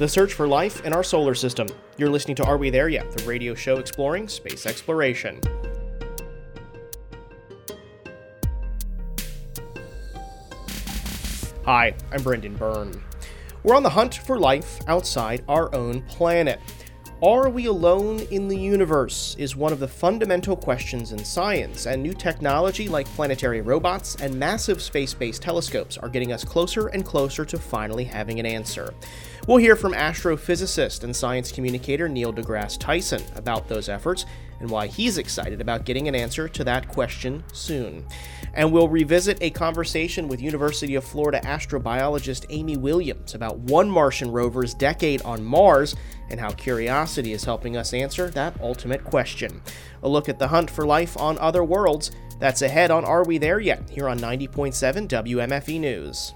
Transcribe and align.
the 0.00 0.08
search 0.08 0.32
for 0.32 0.48
life 0.48 0.82
in 0.86 0.94
our 0.94 1.02
solar 1.02 1.34
system. 1.34 1.66
You're 1.98 2.08
listening 2.08 2.34
to 2.36 2.44
Are 2.46 2.56
We 2.56 2.70
There 2.70 2.88
Yet? 2.88 3.12
The 3.12 3.22
radio 3.24 3.54
show 3.54 3.76
exploring 3.76 4.28
space 4.28 4.64
exploration. 4.64 5.38
Hi, 11.66 11.92
I'm 12.10 12.22
Brendan 12.22 12.56
Byrne. 12.56 13.02
We're 13.62 13.76
on 13.76 13.82
the 13.82 13.90
hunt 13.90 14.14
for 14.14 14.38
life 14.38 14.80
outside 14.88 15.44
our 15.46 15.72
own 15.74 16.00
planet. 16.04 16.60
Are 17.22 17.50
we 17.50 17.66
alone 17.66 18.20
in 18.30 18.48
the 18.48 18.56
universe? 18.56 19.36
is 19.38 19.54
one 19.54 19.74
of 19.74 19.78
the 19.78 19.86
fundamental 19.86 20.56
questions 20.56 21.12
in 21.12 21.22
science, 21.22 21.84
and 21.84 22.02
new 22.02 22.14
technology 22.14 22.88
like 22.88 23.06
planetary 23.08 23.60
robots 23.60 24.14
and 24.16 24.34
massive 24.34 24.80
space 24.80 25.12
based 25.12 25.42
telescopes 25.42 25.98
are 25.98 26.08
getting 26.08 26.32
us 26.32 26.44
closer 26.44 26.86
and 26.86 27.04
closer 27.04 27.44
to 27.44 27.58
finally 27.58 28.04
having 28.04 28.40
an 28.40 28.46
answer. 28.46 28.94
We'll 29.46 29.58
hear 29.58 29.76
from 29.76 29.92
astrophysicist 29.92 31.04
and 31.04 31.14
science 31.14 31.52
communicator 31.52 32.08
Neil 32.08 32.32
deGrasse 32.32 32.78
Tyson 32.78 33.22
about 33.36 33.68
those 33.68 33.90
efforts 33.90 34.24
and 34.60 34.70
why 34.70 34.86
he's 34.86 35.18
excited 35.18 35.60
about 35.60 35.84
getting 35.84 36.08
an 36.08 36.14
answer 36.14 36.48
to 36.48 36.64
that 36.64 36.88
question 36.88 37.42
soon. 37.52 38.06
And 38.54 38.72
we'll 38.72 38.88
revisit 38.88 39.38
a 39.40 39.50
conversation 39.50 40.28
with 40.28 40.40
University 40.40 40.94
of 40.94 41.04
Florida 41.04 41.40
astrobiologist 41.44 42.46
Amy 42.50 42.76
Williams 42.76 43.34
about 43.34 43.58
one 43.58 43.90
Martian 43.90 44.30
rover's 44.30 44.74
decade 44.74 45.22
on 45.22 45.42
Mars 45.42 45.96
and 46.30 46.40
how 46.40 46.50
curiosity 46.52 47.32
is 47.32 47.44
helping 47.44 47.76
us 47.76 47.92
answer 47.92 48.30
that 48.30 48.60
ultimate 48.60 49.04
question. 49.04 49.60
A 50.02 50.08
look 50.08 50.28
at 50.28 50.38
the 50.38 50.48
hunt 50.48 50.70
for 50.70 50.86
life 50.86 51.16
on 51.16 51.38
other 51.38 51.64
worlds. 51.64 52.10
That's 52.38 52.62
ahead 52.62 52.90
on 52.90 53.04
Are 53.04 53.24
We 53.24 53.38
There 53.38 53.60
Yet? 53.60 53.90
here 53.90 54.08
on 54.08 54.18
90.7 54.18 55.08
WMFE 55.08 55.80
News. 55.80 56.34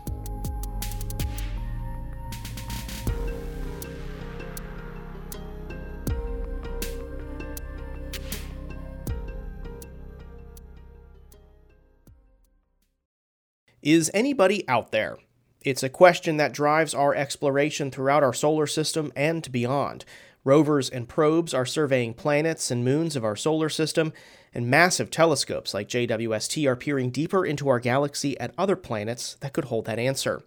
Is 13.85 14.11
anybody 14.15 14.67
out 14.67 14.93
there? 14.93 15.19
It's 15.65 15.83
a 15.83 15.89
question 15.89 16.37
that 16.37 16.53
drives 16.53 16.93
our 16.93 17.15
exploration 17.15 17.91
throughout 17.91 18.23
our 18.23 18.35
solar 18.35 18.67
system 18.67 19.11
and 19.17 19.51
beyond. 19.51 20.05
Rovers 20.45 20.91
and 20.91 21.09
probes 21.09 21.55
are 21.55 21.65
surveying 21.65 22.13
planets 22.13 22.71
and 22.71 22.85
moons 22.85 23.17
of 23.17 23.25
our 23.25 23.35
solar 23.35 23.71
system, 23.71 24.13
and 24.53 24.69
massive 24.69 25.11
telescopes 25.11 25.73
like 25.73 25.89
JWST 25.89 26.69
are 26.69 26.77
peering 26.77 27.09
deeper 27.09 27.47
into 27.47 27.71
our 27.71 27.81
galaxy 27.81 28.39
at 28.39 28.53
other 28.59 28.77
planets 28.77 29.39
that 29.41 29.55
could 29.55 29.65
hold 29.65 29.87
that 29.87 29.99
answer. 29.99 30.43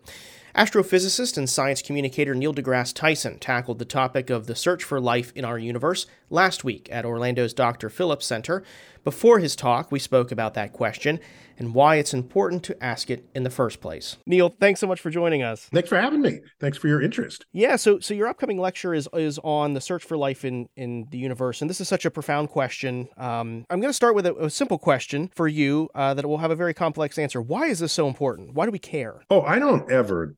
Astrophysicist 0.56 1.36
and 1.36 1.50
science 1.50 1.82
communicator 1.82 2.36
Neil 2.36 2.54
deGrasse 2.54 2.94
Tyson 2.94 3.40
tackled 3.40 3.80
the 3.80 3.86
topic 3.86 4.30
of 4.30 4.46
the 4.46 4.56
search 4.56 4.84
for 4.84 5.00
life 5.00 5.32
in 5.36 5.46
our 5.46 5.58
universe 5.58 6.06
last 6.30 6.64
week 6.64 6.90
at 6.92 7.06
Orlando's 7.06 7.54
Dr. 7.54 7.90
Phillips 7.90 8.26
Center. 8.26 8.64
Before 9.04 9.40
his 9.40 9.56
talk, 9.56 9.92
we 9.92 10.00
spoke 10.00 10.32
about 10.32 10.54
that 10.56 10.74
question 10.74 11.20
and 11.58 11.74
why 11.74 11.96
it's 11.96 12.14
important 12.14 12.64
to 12.64 12.84
ask 12.84 13.10
it 13.10 13.26
in 13.34 13.44
the 13.44 13.50
first 13.50 13.82
place. 13.82 14.18
Neil, 14.26 14.54
thanks 14.60 14.80
so 14.80 14.88
much 14.88 15.00
for 15.00 15.10
joining 15.10 15.44
us. 15.44 15.70
Thanks 15.74 15.90
for 15.90 16.00
having 16.00 16.22
me. 16.22 16.40
Thanks 16.60 16.78
for 16.78 16.88
your 16.88 17.02
interest. 17.02 17.46
Yeah, 17.52 17.78
so 17.78 18.00
so 18.00 18.14
your 18.14 18.28
upcoming 18.28 18.60
lecture 18.60 18.94
is 18.94 19.08
is 19.14 19.40
on 19.44 19.74
the 19.74 19.82
search 19.82 20.04
for 20.04 20.18
life 20.18 20.46
in 20.46 20.68
in 20.76 21.08
the 21.10 21.18
universe, 21.18 21.62
and 21.62 21.70
this 21.70 21.82
is 21.82 21.88
such 21.88 22.06
a 22.06 22.12
profound 22.12 22.50
question. 22.50 23.08
Um, 23.18 23.66
I'm 23.70 23.80
going 23.80 23.90
to 23.90 23.94
start 23.94 24.16
with 24.16 24.26
a, 24.26 24.36
a, 24.36 24.50
simple 24.50 24.78
question 24.78 25.32
for 25.36 25.48
you 25.48 25.90
uh, 25.96 26.14
that 26.14 26.28
will 26.28 26.40
have 26.40 26.52
a 26.52 26.56
very 26.56 26.74
complex 26.74 27.18
answer. 27.18 27.42
Why 27.42 27.68
is 27.68 27.80
this 27.80 27.94
so 27.94 28.08
important? 28.08 28.54
Why 28.54 28.66
do 28.66 28.72
we 28.72 28.80
care? 28.80 29.22
Oh, 29.30 29.42
I 29.42 29.60
don't 29.60 29.90
ever 29.92 30.36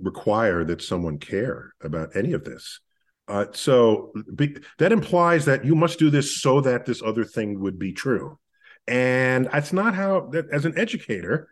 require 0.00 0.64
that 0.64 0.82
someone 0.82 1.18
care 1.18 1.72
about 1.80 2.14
any 2.14 2.32
of 2.32 2.44
this. 2.44 2.80
Uh, 3.28 3.46
so 3.52 4.12
be, 4.34 4.56
that 4.78 4.92
implies 4.92 5.44
that 5.44 5.64
you 5.64 5.74
must 5.74 5.98
do 5.98 6.10
this 6.10 6.40
so 6.40 6.60
that 6.60 6.86
this 6.86 7.02
other 7.02 7.24
thing 7.24 7.60
would 7.60 7.78
be 7.78 7.92
true. 7.92 8.38
And 8.86 9.48
that's 9.52 9.72
not 9.72 9.94
how, 9.94 10.28
that, 10.32 10.46
as 10.50 10.64
an 10.64 10.76
educator, 10.76 11.48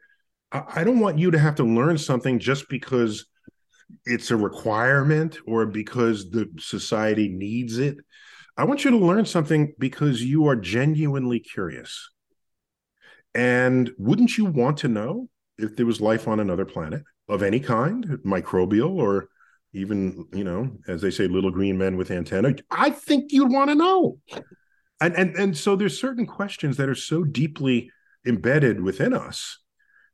I, 0.50 0.62
I 0.76 0.84
don't 0.84 1.00
want 1.00 1.18
you 1.18 1.30
to 1.30 1.38
have 1.38 1.54
to 1.56 1.64
learn 1.64 1.96
something 1.98 2.38
just 2.38 2.68
because 2.68 3.26
it's 4.04 4.30
a 4.30 4.36
requirement 4.36 5.38
or 5.46 5.66
because 5.66 6.30
the 6.30 6.48
society 6.58 7.28
needs 7.28 7.78
it. 7.78 7.98
I 8.56 8.64
want 8.64 8.84
you 8.84 8.90
to 8.90 8.98
learn 8.98 9.24
something 9.26 9.74
because 9.78 10.22
you 10.22 10.48
are 10.48 10.56
genuinely 10.56 11.40
curious. 11.40 12.10
And 13.34 13.90
wouldn't 13.96 14.36
you 14.36 14.44
want 14.44 14.78
to 14.78 14.88
know 14.88 15.28
if 15.56 15.76
there 15.76 15.86
was 15.86 16.00
life 16.00 16.26
on 16.26 16.40
another 16.40 16.64
planet 16.64 17.04
of 17.28 17.42
any 17.42 17.60
kind, 17.60 18.04
microbial 18.24 18.90
or 18.90 19.28
even, 19.72 20.26
you 20.32 20.44
know, 20.44 20.70
as 20.88 21.00
they 21.02 21.10
say, 21.10 21.26
little 21.26 21.50
green 21.50 21.78
men 21.78 21.96
with 21.96 22.10
antenna? 22.10 22.54
I 22.70 22.90
think 22.90 23.32
you'd 23.32 23.52
want 23.52 23.70
to 23.70 23.74
know 23.74 24.18
and 25.00 25.14
and 25.16 25.34
and 25.36 25.56
so 25.56 25.76
there's 25.76 26.00
certain 26.00 26.26
questions 26.26 26.76
that 26.76 26.88
are 26.88 26.94
so 26.94 27.24
deeply 27.24 27.90
embedded 28.26 28.80
within 28.80 29.14
us 29.14 29.58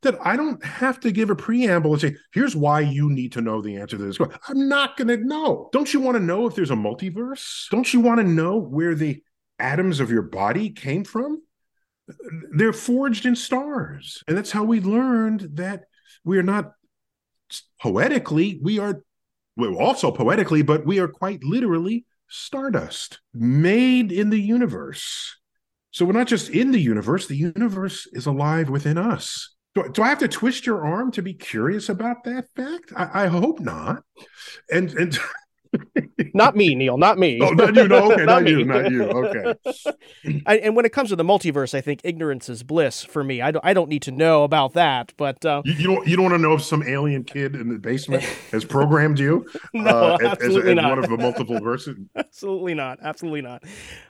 that 0.03 0.17
I 0.23 0.35
don't 0.35 0.63
have 0.63 0.99
to 1.01 1.11
give 1.11 1.31
a 1.31 1.35
preamble 1.35 1.91
and 1.91 1.99
say, 1.99 2.15
here's 2.31 2.55
why 2.55 2.81
you 2.81 3.09
need 3.09 3.31
to 3.33 3.41
know 3.41 3.61
the 3.61 3.77
answer 3.77 3.97
to 3.97 4.03
this. 4.03 4.17
question 4.17 4.39
I'm 4.47 4.69
not 4.69 4.95
going 4.95 5.07
to 5.07 5.17
know. 5.17 5.69
Don't 5.73 5.91
you 5.91 5.99
want 5.99 6.17
to 6.17 6.23
know 6.23 6.45
if 6.45 6.53
there's 6.53 6.71
a 6.71 6.75
multiverse? 6.75 7.67
Don't 7.71 7.91
you 7.91 7.99
want 7.99 8.19
to 8.19 8.23
know 8.23 8.57
where 8.57 8.93
the 8.93 9.23
atoms 9.57 9.99
of 9.99 10.11
your 10.11 10.21
body 10.21 10.69
came 10.69 11.03
from? 11.03 11.41
They're 12.51 12.73
forged 12.73 13.25
in 13.25 13.35
stars. 13.35 14.23
And 14.27 14.37
that's 14.37 14.51
how 14.51 14.63
we 14.63 14.81
learned 14.81 15.49
that 15.53 15.85
we 16.23 16.37
are 16.37 16.43
not 16.43 16.73
poetically, 17.81 18.59
we 18.61 18.77
are 18.77 19.01
well, 19.57 19.75
also 19.77 20.11
poetically, 20.11 20.61
but 20.61 20.85
we 20.85 20.99
are 20.99 21.07
quite 21.07 21.43
literally 21.43 22.05
stardust 22.29 23.19
made 23.33 24.11
in 24.11 24.29
the 24.29 24.39
universe. 24.39 25.35
So 25.91 26.05
we're 26.05 26.13
not 26.13 26.27
just 26.27 26.49
in 26.49 26.71
the 26.71 26.79
universe, 26.79 27.27
the 27.27 27.35
universe 27.35 28.07
is 28.13 28.27
alive 28.27 28.69
within 28.69 28.97
us. 28.97 29.55
Do, 29.73 29.89
do 29.91 30.03
I 30.03 30.09
have 30.09 30.19
to 30.19 30.27
twist 30.27 30.65
your 30.65 30.85
arm 30.85 31.11
to 31.13 31.21
be 31.21 31.33
curious 31.33 31.89
about 31.89 32.23
that 32.25 32.45
fact? 32.55 32.93
I, 32.95 33.23
I 33.23 33.27
hope 33.27 33.59
not. 33.59 34.03
And 34.71 34.91
and 34.93 35.17
not 36.33 36.55
me, 36.55 36.75
Neil. 36.75 36.97
Not 36.97 37.17
me. 37.17 37.39
Oh, 37.41 37.49
not 37.51 37.75
you. 37.75 37.87
No, 37.87 38.11
okay, 38.11 38.25
not, 38.25 38.43
not 38.43 38.47
you. 38.49 38.65
Not 38.65 38.91
you. 38.91 39.03
Okay. 39.03 39.53
I, 40.45 40.57
and 40.57 40.75
when 40.75 40.85
it 40.85 40.93
comes 40.93 41.09
to 41.09 41.15
the 41.15 41.23
multiverse, 41.23 41.73
I 41.73 41.81
think 41.81 42.01
ignorance 42.03 42.49
is 42.49 42.63
bliss 42.63 43.03
for 43.03 43.23
me. 43.23 43.41
I 43.41 43.51
don't. 43.51 43.63
I 43.65 43.73
don't 43.73 43.89
need 43.89 44.01
to 44.03 44.11
know 44.11 44.43
about 44.43 44.73
that. 44.73 45.13
But 45.17 45.45
uh, 45.45 45.61
you, 45.65 45.73
you, 45.73 45.87
don't. 45.87 46.07
You 46.07 46.15
don't 46.15 46.25
want 46.25 46.35
to 46.35 46.41
know 46.41 46.53
if 46.53 46.63
some 46.63 46.83
alien 46.83 47.23
kid 47.23 47.55
in 47.55 47.69
the 47.69 47.79
basement 47.79 48.23
has 48.51 48.65
programmed 48.65 49.19
you. 49.19 49.45
no, 49.73 49.89
uh, 49.89 50.17
absolutely 50.21 50.71
as, 50.71 50.77
as, 50.77 50.83
not. 50.83 50.89
one 50.89 50.99
of 50.99 51.09
the 51.09 51.17
multiple 51.17 51.59
verses. 51.59 51.97
absolutely 52.15 52.73
not. 52.73 52.99
Absolutely 53.01 53.41
not. 53.41 53.63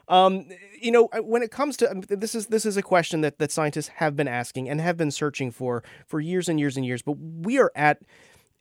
Um, 0.08 0.46
you 0.80 0.90
know, 0.90 1.08
when 1.20 1.42
it 1.42 1.50
comes 1.50 1.76
to 1.78 1.90
um, 1.90 2.02
this 2.08 2.34
is 2.34 2.46
this 2.46 2.64
is 2.64 2.76
a 2.76 2.82
question 2.82 3.20
that 3.22 3.38
that 3.38 3.52
scientists 3.52 3.88
have 3.96 4.16
been 4.16 4.28
asking 4.28 4.68
and 4.68 4.80
have 4.80 4.96
been 4.96 5.10
searching 5.10 5.50
for 5.50 5.82
for 6.06 6.20
years 6.20 6.48
and 6.48 6.58
years 6.58 6.76
and 6.76 6.84
years. 6.86 7.02
But 7.02 7.16
we 7.18 7.58
are 7.58 7.72
at 7.74 7.98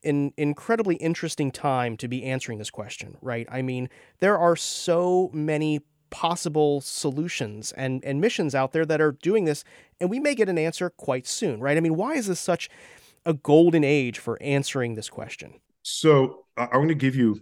an 0.07 0.33
incredibly 0.37 0.95
interesting 0.95 1.51
time 1.51 1.97
to 1.97 2.07
be 2.07 2.23
answering 2.23 2.57
this 2.57 2.71
question, 2.71 3.17
right? 3.21 3.47
I 3.51 3.61
mean, 3.61 3.89
there 4.19 4.37
are 4.37 4.55
so 4.55 5.29
many 5.33 5.81
possible 6.09 6.81
solutions 6.81 7.71
and, 7.73 8.03
and 8.03 8.21
missions 8.21 8.55
out 8.55 8.71
there 8.71 8.85
that 8.85 9.01
are 9.01 9.11
doing 9.11 9.45
this, 9.45 9.63
and 9.99 10.09
we 10.09 10.19
may 10.19 10.35
get 10.35 10.49
an 10.49 10.57
answer 10.57 10.89
quite 10.89 11.27
soon, 11.27 11.59
right? 11.59 11.77
I 11.77 11.81
mean, 11.81 11.95
why 11.95 12.13
is 12.13 12.27
this 12.27 12.39
such 12.39 12.69
a 13.25 13.33
golden 13.33 13.83
age 13.83 14.19
for 14.19 14.41
answering 14.41 14.95
this 14.95 15.09
question? 15.09 15.55
So 15.83 16.45
I'm 16.55 16.69
going 16.71 16.87
to 16.87 16.95
give 16.95 17.15
you 17.15 17.39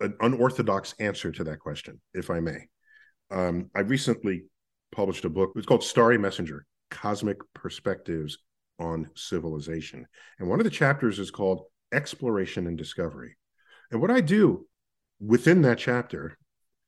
an 0.00 0.14
unorthodox 0.20 0.94
answer 0.98 1.32
to 1.32 1.44
that 1.44 1.60
question, 1.60 2.00
if 2.14 2.30
I 2.30 2.40
may. 2.40 2.68
Um, 3.30 3.70
I 3.74 3.80
recently 3.80 4.44
published 4.90 5.24
a 5.24 5.30
book. 5.30 5.52
It's 5.56 5.66
called 5.66 5.82
Starry 5.82 6.18
Messenger 6.18 6.66
Cosmic 6.90 7.38
Perspectives 7.54 8.38
on 8.78 9.08
Civilization. 9.14 10.06
And 10.38 10.48
one 10.48 10.60
of 10.60 10.64
the 10.64 10.70
chapters 10.70 11.18
is 11.18 11.30
called 11.30 11.64
exploration 11.92 12.66
and 12.66 12.76
discovery. 12.76 13.36
And 13.90 14.00
what 14.00 14.10
I 14.10 14.20
do 14.20 14.66
within 15.20 15.62
that 15.62 15.78
chapter, 15.78 16.36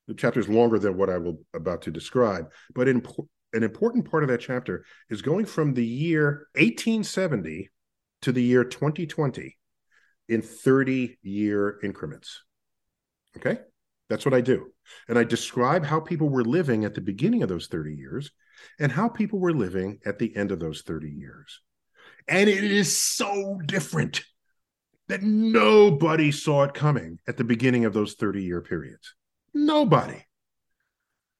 the 0.09 0.15
chapter 0.15 0.41
is 0.41 0.49
longer 0.49 0.79
than 0.79 0.97
what 0.97 1.11
I 1.11 1.19
will 1.19 1.41
about 1.55 1.83
to 1.83 1.91
describe, 1.91 2.51
but 2.75 2.89
in, 2.89 3.07
an 3.53 3.63
important 3.63 4.11
part 4.11 4.25
of 4.25 4.29
that 4.29 4.41
chapter 4.41 4.85
is 5.09 5.23
going 5.23 5.47
from 5.47 5.75
the 5.75 5.87
year 5.87 6.49
1870 6.57 7.71
to 8.23 8.33
the 8.33 8.43
year 8.43 8.65
2020 8.65 9.57
in 10.29 10.43
30 10.43 11.19
year 11.23 11.79
increments. 11.83 12.43
Okay? 13.37 13.59
That's 14.09 14.25
what 14.25 14.35
I 14.35 14.41
do. 14.41 14.73
And 15.09 15.19
I 15.19 15.25
describe 15.25 15.85
how 15.85 16.01
people 16.01 16.29
were 16.29 16.45
living 16.45 16.85
at 16.85 16.95
the 16.95 17.01
beginning 17.01 17.43
of 17.43 17.49
those 17.49 17.69
30 17.69 17.95
years 17.95 18.31
and 18.79 18.93
how 18.93 19.09
people 19.09 19.39
were 19.39 19.53
living 19.53 19.99
at 20.05 20.19
the 20.19 20.35
end 20.37 20.51
of 20.51 20.61
those 20.61 20.83
30 20.83 21.11
years. 21.11 21.61
And 22.29 22.49
it 22.49 22.65
is 22.65 22.97
so 22.97 23.61
different 23.65 24.25
that 25.09 25.23
nobody 25.23 26.31
saw 26.33 26.65
it 26.65 26.75
coming 26.75 27.19
at 27.29 27.37
the 27.37 27.45
beginning 27.45 27.85
of 27.85 27.93
those 27.93 28.15
30 28.15 28.43
year 28.43 28.61
periods. 28.61 29.15
Nobody. 29.53 30.25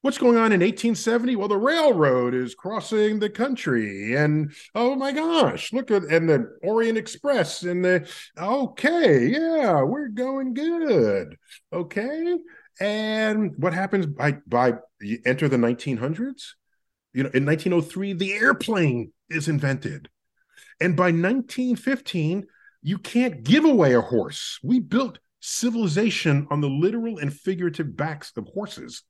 What's 0.01 0.19
going 0.19 0.37
on 0.37 0.51
in 0.51 0.61
1870? 0.61 1.35
Well, 1.35 1.47
the 1.47 1.57
railroad 1.57 2.35
is 2.35 2.53
crossing 2.53 3.17
the 3.17 3.29
country, 3.29 4.15
and 4.15 4.53
oh 4.75 4.95
my 4.95 5.11
gosh, 5.11 5.73
look 5.73 5.89
at 5.89 6.03
and 6.03 6.29
the 6.29 6.59
Orient 6.61 6.95
Express 6.95 7.63
and 7.63 7.83
the 7.83 8.07
okay, 8.37 9.25
yeah, 9.29 9.81
we're 9.81 10.09
going 10.09 10.53
good. 10.53 11.37
Okay. 11.73 12.37
And 12.79 13.53
what 13.57 13.73
happens 13.73 14.05
by 14.05 14.33
by 14.45 14.73
you 15.01 15.19
enter 15.25 15.49
the 15.49 15.57
1900s? 15.57 16.53
You 17.13 17.23
know, 17.23 17.31
in 17.33 17.43
1903, 17.43 18.13
the 18.13 18.33
airplane 18.33 19.11
is 19.31 19.47
invented. 19.47 20.09
And 20.79 20.95
by 20.95 21.05
1915, 21.05 22.45
you 22.85 22.99
can't 22.99 23.43
give 23.43 23.65
away 23.65 23.95
a 23.95 24.01
horse. 24.01 24.59
We 24.61 24.79
built 24.79 25.17
civilization 25.39 26.45
on 26.51 26.61
the 26.61 26.69
literal 26.69 27.17
and 27.17 27.33
figurative 27.33 27.97
backs 27.97 28.31
of 28.37 28.47
horses 28.53 29.01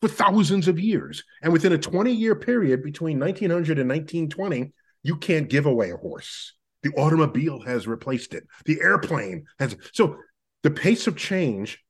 for 0.00 0.08
thousands 0.08 0.66
of 0.66 0.80
years. 0.80 1.22
And 1.42 1.52
within 1.52 1.74
a 1.74 1.78
20 1.78 2.10
year 2.10 2.34
period 2.34 2.82
between 2.82 3.20
1900 3.20 3.78
and 3.78 3.90
1920, 3.90 4.72
you 5.02 5.16
can't 5.16 5.50
give 5.50 5.66
away 5.66 5.90
a 5.90 5.96
horse. 5.98 6.54
The 6.84 6.92
automobile 6.94 7.60
has 7.60 7.86
replaced 7.86 8.32
it, 8.32 8.44
the 8.64 8.80
airplane 8.80 9.44
has. 9.58 9.76
So 9.92 10.16
the 10.62 10.70
pace 10.70 11.06
of 11.06 11.14
change 11.14 11.84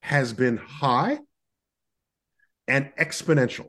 has 0.00 0.32
been 0.32 0.56
high 0.56 1.20
and 2.66 2.90
exponential. 2.98 3.66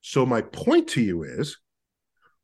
So, 0.00 0.24
my 0.24 0.40
point 0.40 0.88
to 0.88 1.02
you 1.02 1.24
is 1.24 1.58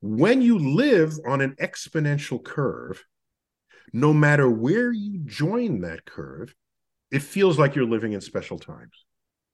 when 0.02 0.42
you 0.42 0.58
live 0.58 1.14
on 1.26 1.40
an 1.40 1.56
exponential 1.58 2.44
curve, 2.44 3.02
no 3.92 4.12
matter 4.12 4.50
where 4.50 4.92
you 4.92 5.20
join 5.24 5.80
that 5.80 6.04
curve, 6.04 6.54
it 7.10 7.22
feels 7.22 7.58
like 7.58 7.74
you're 7.74 7.84
living 7.84 8.12
in 8.12 8.20
special 8.20 8.58
times. 8.58 9.04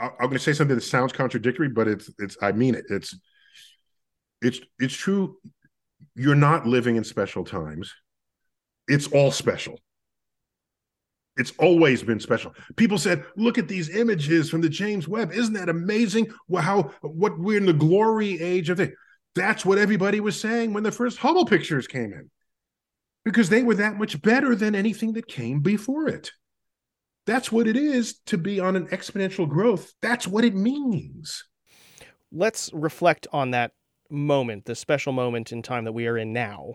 I'm 0.00 0.10
going 0.18 0.32
to 0.32 0.38
say 0.38 0.52
something 0.52 0.74
that 0.74 0.82
sounds 0.82 1.12
contradictory, 1.12 1.68
but 1.68 1.86
it's 1.86 2.10
it's 2.18 2.36
I 2.42 2.52
mean 2.52 2.74
it. 2.74 2.84
It's 2.88 3.16
it's 4.40 4.60
it's 4.78 4.94
true. 4.94 5.36
You're 6.16 6.34
not 6.34 6.66
living 6.66 6.96
in 6.96 7.04
special 7.04 7.44
times. 7.44 7.94
It's 8.88 9.06
all 9.06 9.30
special. 9.30 9.78
It's 11.36 11.52
always 11.58 12.02
been 12.02 12.20
special. 12.20 12.52
People 12.76 12.98
said, 12.98 13.24
"Look 13.36 13.58
at 13.58 13.68
these 13.68 13.88
images 13.94 14.50
from 14.50 14.60
the 14.60 14.68
James 14.68 15.06
Webb. 15.08 15.32
Isn't 15.32 15.54
that 15.54 15.68
amazing? 15.68 16.32
Well, 16.48 16.62
how 16.62 16.82
what 17.02 17.38
we're 17.38 17.58
in 17.58 17.66
the 17.66 17.72
glory 17.72 18.40
age 18.40 18.70
of 18.70 18.80
it." 18.80 18.94
That's 19.34 19.64
what 19.64 19.78
everybody 19.78 20.20
was 20.20 20.38
saying 20.38 20.74
when 20.74 20.82
the 20.82 20.92
first 20.92 21.18
Hubble 21.18 21.46
pictures 21.46 21.86
came 21.86 22.12
in, 22.12 22.30
because 23.24 23.48
they 23.48 23.62
were 23.62 23.74
that 23.74 23.98
much 23.98 24.20
better 24.22 24.54
than 24.54 24.74
anything 24.74 25.12
that 25.12 25.26
came 25.26 25.60
before 25.60 26.08
it. 26.08 26.32
That's 27.26 27.52
what 27.52 27.68
it 27.68 27.76
is 27.76 28.18
to 28.26 28.36
be 28.36 28.58
on 28.58 28.74
an 28.74 28.88
exponential 28.88 29.48
growth. 29.48 29.92
That's 30.02 30.26
what 30.26 30.44
it 30.44 30.54
means. 30.54 31.44
Let's 32.32 32.70
reflect 32.72 33.26
on 33.32 33.52
that 33.52 33.72
moment, 34.10 34.64
the 34.64 34.74
special 34.74 35.12
moment 35.12 35.52
in 35.52 35.62
time 35.62 35.84
that 35.84 35.92
we 35.92 36.06
are 36.06 36.18
in 36.18 36.32
now, 36.32 36.74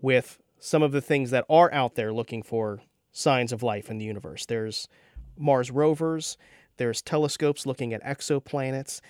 with 0.00 0.38
some 0.58 0.82
of 0.82 0.92
the 0.92 1.02
things 1.02 1.30
that 1.30 1.44
are 1.50 1.72
out 1.72 1.94
there 1.94 2.12
looking 2.12 2.42
for 2.42 2.80
signs 3.12 3.52
of 3.52 3.62
life 3.62 3.90
in 3.90 3.98
the 3.98 4.04
universe. 4.04 4.46
There's 4.46 4.88
Mars 5.36 5.70
rovers, 5.70 6.38
there's 6.76 7.02
telescopes 7.02 7.66
looking 7.66 7.92
at 7.92 8.02
exoplanets. 8.02 9.00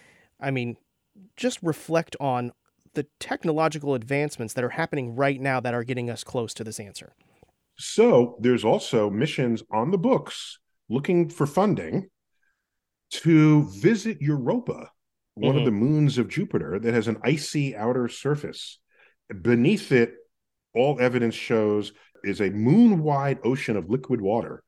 I 0.41 0.51
mean, 0.51 0.77
just 1.37 1.63
reflect 1.63 2.17
on 2.19 2.53
the 2.95 3.07
technological 3.21 3.95
advancements 3.95 4.55
that 4.55 4.65
are 4.65 4.71
happening 4.71 5.15
right 5.15 5.41
now 5.41 5.61
that 5.61 5.75
are 5.75 5.85
getting 5.85 6.11
us 6.11 6.25
close 6.25 6.55
to 6.55 6.65
this 6.65 6.81
answer. 6.81 7.15
So, 7.77 8.37
there's 8.41 8.65
also 8.65 9.11
missions 9.11 9.63
on 9.71 9.91
the 9.91 9.99
books 9.99 10.59
looking 10.89 11.29
for 11.29 11.47
funding 11.47 12.09
to 13.11 13.69
visit 13.81 14.21
Europa, 14.21 14.91
one 15.35 15.53
mm-hmm. 15.53 15.59
of 15.59 15.65
the 15.65 15.71
moons 15.71 16.19
of 16.19 16.29
Jupiter 16.29 16.79
that 16.79 16.95
has 16.95 17.09
an 17.09 17.19
icy 17.23 17.77
outer 17.77 18.09
surface. 18.09 18.79
Beneath 19.43 19.93
it, 19.93 20.15
all 20.75 21.01
evidence 21.01 21.35
shows 21.35 21.93
is 22.23 22.41
a 22.41 22.51
moon 22.51 23.03
wide 23.03 23.39
ocean 23.45 23.77
of 23.77 23.91
liquid 23.91 24.21
water, 24.21 24.63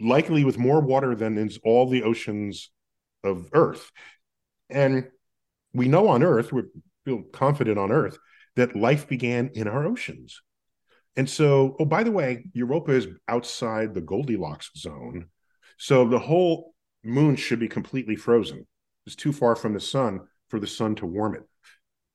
likely 0.00 0.44
with 0.44 0.58
more 0.58 0.80
water 0.80 1.14
than 1.14 1.38
is 1.38 1.58
all 1.64 1.88
the 1.88 2.02
oceans 2.02 2.70
of 3.24 3.48
Earth. 3.52 3.90
And 4.70 5.08
we 5.72 5.88
know 5.88 6.08
on 6.08 6.22
Earth, 6.22 6.52
we 6.52 6.62
feel 7.08 7.22
confident 7.32 7.78
on 7.78 7.90
Earth, 7.90 8.18
that 8.56 8.76
life 8.76 9.08
began 9.08 9.50
in 9.54 9.66
our 9.66 9.86
oceans. 9.86 10.42
And 11.16 11.28
so, 11.28 11.74
oh, 11.80 11.86
by 11.86 12.02
the 12.02 12.12
way, 12.12 12.44
Europa 12.52 12.92
is 12.92 13.08
outside 13.26 13.94
the 13.94 14.02
Goldilocks 14.02 14.70
zone. 14.76 15.28
So 15.78 16.06
the 16.06 16.18
whole 16.18 16.74
moon 17.02 17.36
should 17.36 17.60
be 17.60 17.68
completely 17.68 18.14
frozen. 18.14 18.66
It's 19.06 19.16
too 19.16 19.32
far 19.32 19.56
from 19.56 19.72
the 19.72 19.80
sun 19.80 20.20
for 20.48 20.60
the 20.60 20.66
sun 20.66 20.96
to 20.96 21.06
warm 21.06 21.34
it. 21.34 21.42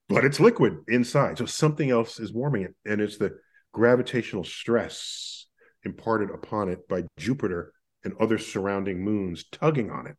But 0.09 0.25
it's 0.25 0.39
liquid 0.39 0.77
inside. 0.87 1.37
So 1.39 1.45
something 1.45 1.89
else 1.89 2.19
is 2.19 2.31
warming 2.31 2.63
it. 2.63 2.75
And 2.85 3.01
it's 3.01 3.17
the 3.17 3.31
gravitational 3.73 4.43
stress 4.43 5.47
imparted 5.83 6.29
upon 6.29 6.69
it 6.69 6.87
by 6.87 7.05
Jupiter 7.17 7.73
and 8.03 8.13
other 8.19 8.37
surrounding 8.37 9.03
moons 9.03 9.45
tugging 9.51 9.89
on 9.89 10.07
it. 10.07 10.15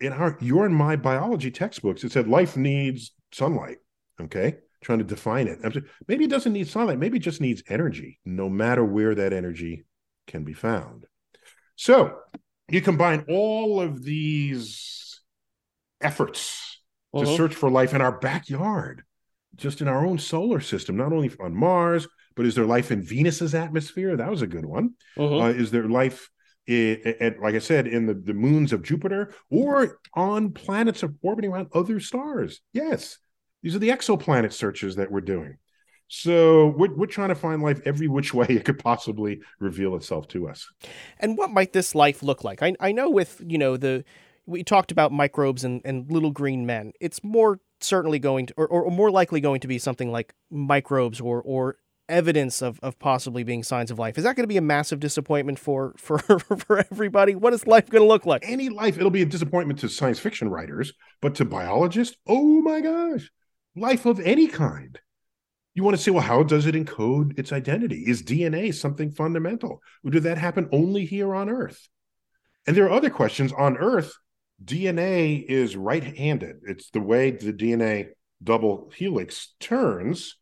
In 0.00 0.12
our 0.12 0.36
your 0.40 0.66
and 0.66 0.74
my 0.74 0.96
biology 0.96 1.50
textbooks, 1.50 2.04
it 2.04 2.12
said 2.12 2.28
life 2.28 2.56
needs 2.56 3.12
sunlight. 3.36 3.78
Okay 4.20 4.56
trying 4.82 4.98
to 4.98 5.04
define 5.04 5.48
it. 5.48 5.58
Maybe 6.06 6.24
it 6.24 6.30
doesn't 6.30 6.52
need 6.52 6.68
sunlight. 6.68 6.98
Maybe 6.98 7.18
it 7.18 7.22
just 7.22 7.40
needs 7.40 7.62
energy, 7.68 8.20
no 8.24 8.48
matter 8.48 8.84
where 8.84 9.14
that 9.14 9.32
energy 9.32 9.84
can 10.26 10.44
be 10.44 10.52
found. 10.52 11.06
So 11.74 12.18
you 12.68 12.80
combine 12.80 13.24
all 13.28 13.80
of 13.80 14.02
these 14.02 15.20
efforts 16.00 16.80
uh-huh. 17.12 17.24
to 17.24 17.36
search 17.36 17.54
for 17.54 17.68
life 17.68 17.94
in 17.94 18.00
our 18.00 18.18
backyard, 18.18 19.02
just 19.56 19.80
in 19.80 19.88
our 19.88 20.06
own 20.06 20.18
solar 20.18 20.60
system, 20.60 20.96
not 20.96 21.12
only 21.12 21.32
on 21.40 21.54
Mars, 21.54 22.06
but 22.36 22.46
is 22.46 22.54
there 22.54 22.64
life 22.64 22.92
in 22.92 23.02
Venus's 23.02 23.54
atmosphere? 23.54 24.16
That 24.16 24.30
was 24.30 24.42
a 24.42 24.46
good 24.46 24.66
one. 24.66 24.94
Uh-huh. 25.16 25.38
Uh, 25.38 25.48
is 25.48 25.70
there 25.70 25.88
life? 25.88 26.30
At, 26.68 27.38
like 27.40 27.54
I 27.54 27.60
said, 27.60 27.86
in 27.86 28.06
the, 28.06 28.14
the 28.14 28.34
moons 28.34 28.72
of 28.72 28.82
Jupiter 28.82 29.32
or 29.50 30.00
on 30.14 30.50
planets 30.50 31.04
orbiting 31.22 31.52
around 31.52 31.68
other 31.72 32.00
stars. 32.00 32.60
Yes, 32.72 33.18
these 33.66 33.74
are 33.74 33.80
the 33.80 33.88
exoplanet 33.88 34.52
searches 34.52 34.94
that 34.94 35.10
we're 35.10 35.20
doing. 35.20 35.56
So 36.06 36.68
we're, 36.68 36.94
we're 36.94 37.06
trying 37.06 37.30
to 37.30 37.34
find 37.34 37.60
life 37.60 37.80
every 37.84 38.06
which 38.06 38.32
way 38.32 38.46
it 38.48 38.64
could 38.64 38.78
possibly 38.78 39.40
reveal 39.58 39.96
itself 39.96 40.28
to 40.28 40.48
us. 40.48 40.68
And 41.18 41.36
what 41.36 41.50
might 41.50 41.72
this 41.72 41.92
life 41.92 42.22
look 42.22 42.44
like? 42.44 42.62
I, 42.62 42.76
I 42.78 42.92
know 42.92 43.10
with, 43.10 43.42
you 43.44 43.58
know, 43.58 43.76
the 43.76 44.04
we 44.46 44.62
talked 44.62 44.92
about 44.92 45.10
microbes 45.10 45.64
and, 45.64 45.82
and 45.84 46.08
little 46.08 46.30
green 46.30 46.64
men. 46.64 46.92
It's 47.00 47.24
more 47.24 47.58
certainly 47.80 48.20
going 48.20 48.46
to, 48.46 48.54
or, 48.56 48.68
or 48.68 48.90
more 48.92 49.10
likely 49.10 49.40
going 49.40 49.58
to 49.62 49.66
be 49.66 49.80
something 49.80 50.12
like 50.12 50.32
microbes 50.48 51.20
or, 51.20 51.42
or 51.42 51.78
evidence 52.08 52.62
of, 52.62 52.78
of 52.84 53.00
possibly 53.00 53.42
being 53.42 53.64
signs 53.64 53.90
of 53.90 53.98
life. 53.98 54.16
Is 54.16 54.22
that 54.22 54.36
going 54.36 54.44
to 54.44 54.48
be 54.48 54.58
a 54.58 54.62
massive 54.62 55.00
disappointment 55.00 55.58
for 55.58 55.92
for 55.96 56.18
for 56.38 56.84
everybody? 56.88 57.34
What 57.34 57.52
is 57.52 57.66
life 57.66 57.90
going 57.90 58.04
to 58.04 58.06
look 58.06 58.26
like? 58.26 58.44
Any 58.44 58.68
life, 58.68 58.96
it'll 58.96 59.10
be 59.10 59.22
a 59.22 59.26
disappointment 59.26 59.80
to 59.80 59.88
science 59.88 60.20
fiction 60.20 60.50
writers, 60.50 60.92
but 61.20 61.34
to 61.34 61.44
biologists, 61.44 62.16
oh 62.28 62.62
my 62.62 62.80
gosh, 62.80 63.28
life 63.76 64.06
of 64.06 64.20
any 64.20 64.48
kind. 64.48 64.98
You 65.74 65.84
want 65.84 65.96
to 65.96 66.02
say, 66.02 66.10
well, 66.10 66.22
how 66.22 66.42
does 66.42 66.66
it 66.66 66.74
encode 66.74 67.38
its 67.38 67.52
identity? 67.52 68.04
Is 68.06 68.22
DNA 68.22 68.74
something 68.74 69.10
fundamental? 69.10 69.82
Or 70.02 70.10
did 70.10 70.22
that 70.22 70.38
happen 70.38 70.68
only 70.72 71.04
here 71.04 71.34
on 71.34 71.50
Earth? 71.50 71.86
And 72.66 72.74
there 72.74 72.86
are 72.86 72.90
other 72.90 73.10
questions 73.10 73.52
on 73.52 73.76
Earth. 73.76 74.14
DNA 74.64 75.44
is 75.44 75.76
right 75.76 76.02
handed, 76.02 76.56
it's 76.62 76.90
the 76.90 77.00
way 77.00 77.30
the 77.30 77.52
DNA 77.52 78.08
double 78.42 78.90
helix 78.96 79.54
turns. 79.60 80.36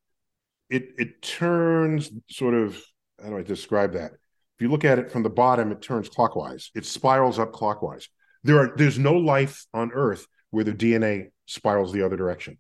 It, 0.71 0.91
it 0.99 1.21
turns 1.21 2.11
sort 2.31 2.55
of, 2.55 2.81
how 3.23 3.31
do 3.31 3.38
I 3.38 3.43
describe 3.43 3.93
that? 3.95 4.12
If 4.12 4.62
you 4.62 4.69
look 4.69 4.85
at 4.85 4.99
it 4.99 5.11
from 5.11 5.25
the 5.25 5.31
bottom, 5.31 5.73
it 5.73 5.83
turns 5.83 6.09
clockwise. 6.09 6.71
It 6.75 6.87
spirals 6.87 7.38
up 7.38 7.53
clockwise. 7.53 8.09
There 8.45 8.59
are 8.59 8.75
there's 8.76 8.99
no 8.99 9.14
life 9.14 9.67
on 9.75 9.91
Earth 9.93 10.26
where 10.50 10.64
the 10.64 10.73
DNA 10.73 11.31
spirals 11.47 11.93
the 11.93 12.03
other 12.03 12.17
direction. 12.17 12.59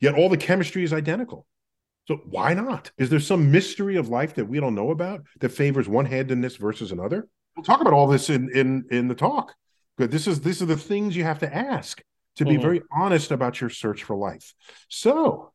Yet 0.00 0.14
all 0.14 0.28
the 0.28 0.36
chemistry 0.36 0.84
is 0.84 0.92
identical. 0.92 1.46
So 2.06 2.20
why 2.24 2.54
not? 2.54 2.90
Is 2.96 3.10
there 3.10 3.20
some 3.20 3.50
mystery 3.50 3.96
of 3.96 4.08
life 4.08 4.34
that 4.34 4.46
we 4.46 4.60
don't 4.60 4.74
know 4.74 4.90
about 4.90 5.22
that 5.40 5.50
favors 5.50 5.88
one 5.88 6.06
handedness 6.06 6.56
versus 6.56 6.90
another? 6.90 7.28
We'll 7.56 7.64
talk 7.64 7.80
about 7.80 7.92
all 7.92 8.06
this 8.06 8.30
in 8.30 8.50
in 8.54 8.84
in 8.90 9.08
the 9.08 9.14
talk. 9.14 9.54
But 9.98 10.10
this 10.10 10.26
is 10.26 10.40
this 10.40 10.62
are 10.62 10.66
the 10.66 10.76
things 10.76 11.16
you 11.16 11.24
have 11.24 11.40
to 11.40 11.54
ask 11.54 12.02
to 12.36 12.44
be 12.44 12.52
mm-hmm. 12.52 12.62
very 12.62 12.82
honest 12.92 13.32
about 13.32 13.60
your 13.60 13.68
search 13.68 14.04
for 14.04 14.16
life. 14.16 14.54
So, 14.88 15.52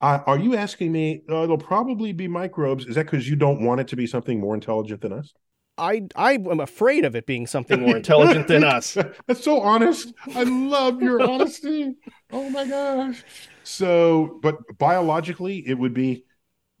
uh, 0.00 0.20
are 0.26 0.38
you 0.38 0.54
asking 0.54 0.92
me? 0.92 1.22
Uh, 1.28 1.44
it'll 1.44 1.58
probably 1.58 2.12
be 2.12 2.28
microbes. 2.28 2.86
Is 2.86 2.94
that 2.94 3.06
because 3.06 3.28
you 3.28 3.36
don't 3.36 3.62
want 3.62 3.80
it 3.80 3.88
to 3.88 3.96
be 3.96 4.06
something 4.06 4.38
more 4.38 4.54
intelligent 4.54 5.00
than 5.00 5.12
us? 5.12 5.32
I 5.78 6.02
I 6.14 6.32
am 6.32 6.60
afraid 6.60 7.04
of 7.04 7.14
it 7.14 7.26
being 7.26 7.46
something 7.46 7.80
more 7.80 7.96
intelligent 7.96 8.48
than 8.48 8.64
us. 8.64 8.96
That's 9.26 9.44
so 9.44 9.60
honest. 9.60 10.12
I 10.34 10.44
love 10.44 11.02
your 11.02 11.20
honesty. 11.22 11.94
Oh 12.32 12.48
my 12.50 12.66
gosh. 12.66 13.22
So, 13.64 14.38
but 14.42 14.56
biologically, 14.78 15.66
it 15.66 15.74
would 15.74 15.94
be 15.94 16.24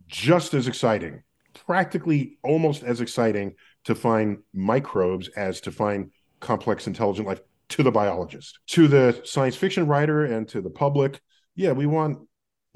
just 0.06 0.54
as 0.54 0.68
exciting, 0.68 1.22
practically 1.66 2.38
almost 2.42 2.82
as 2.82 3.00
exciting 3.00 3.54
to 3.84 3.94
find 3.94 4.38
microbes 4.52 5.28
as 5.28 5.60
to 5.62 5.72
find 5.72 6.10
complex 6.40 6.86
intelligent 6.86 7.26
life 7.26 7.40
to 7.68 7.82
the 7.82 7.90
biologist, 7.90 8.60
to 8.68 8.88
the 8.88 9.20
science 9.24 9.56
fiction 9.56 9.86
writer, 9.86 10.24
and 10.24 10.48
to 10.48 10.60
the 10.60 10.70
public. 10.70 11.20
Yeah, 11.54 11.72
we 11.72 11.86
want, 11.86 12.18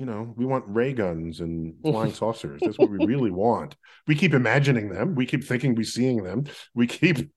you 0.00 0.06
know, 0.06 0.32
we 0.34 0.46
want 0.46 0.64
ray 0.66 0.94
guns 0.94 1.40
and 1.40 1.74
flying 1.82 2.14
saucers. 2.14 2.62
That's 2.64 2.78
what 2.78 2.88
we 2.88 3.04
really 3.04 3.30
want. 3.30 3.76
We 4.06 4.14
keep 4.14 4.32
imagining 4.32 4.88
them. 4.88 5.14
We 5.14 5.26
keep 5.26 5.44
thinking 5.44 5.74
we're 5.74 5.84
seeing 5.84 6.24
them. 6.24 6.44
We 6.74 6.86
keep 6.86 7.30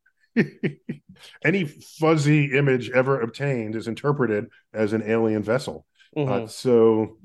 any 1.43 1.65
fuzzy 1.65 2.57
image 2.57 2.89
ever 2.91 3.19
obtained 3.19 3.75
is 3.75 3.89
interpreted 3.89 4.45
as 4.73 4.93
an 4.93 5.03
alien 5.05 5.43
vessel. 5.43 5.85
Uh, 6.15 6.19
mm-hmm. 6.21 6.31
Uh, 6.31 6.47
so, 6.47 7.17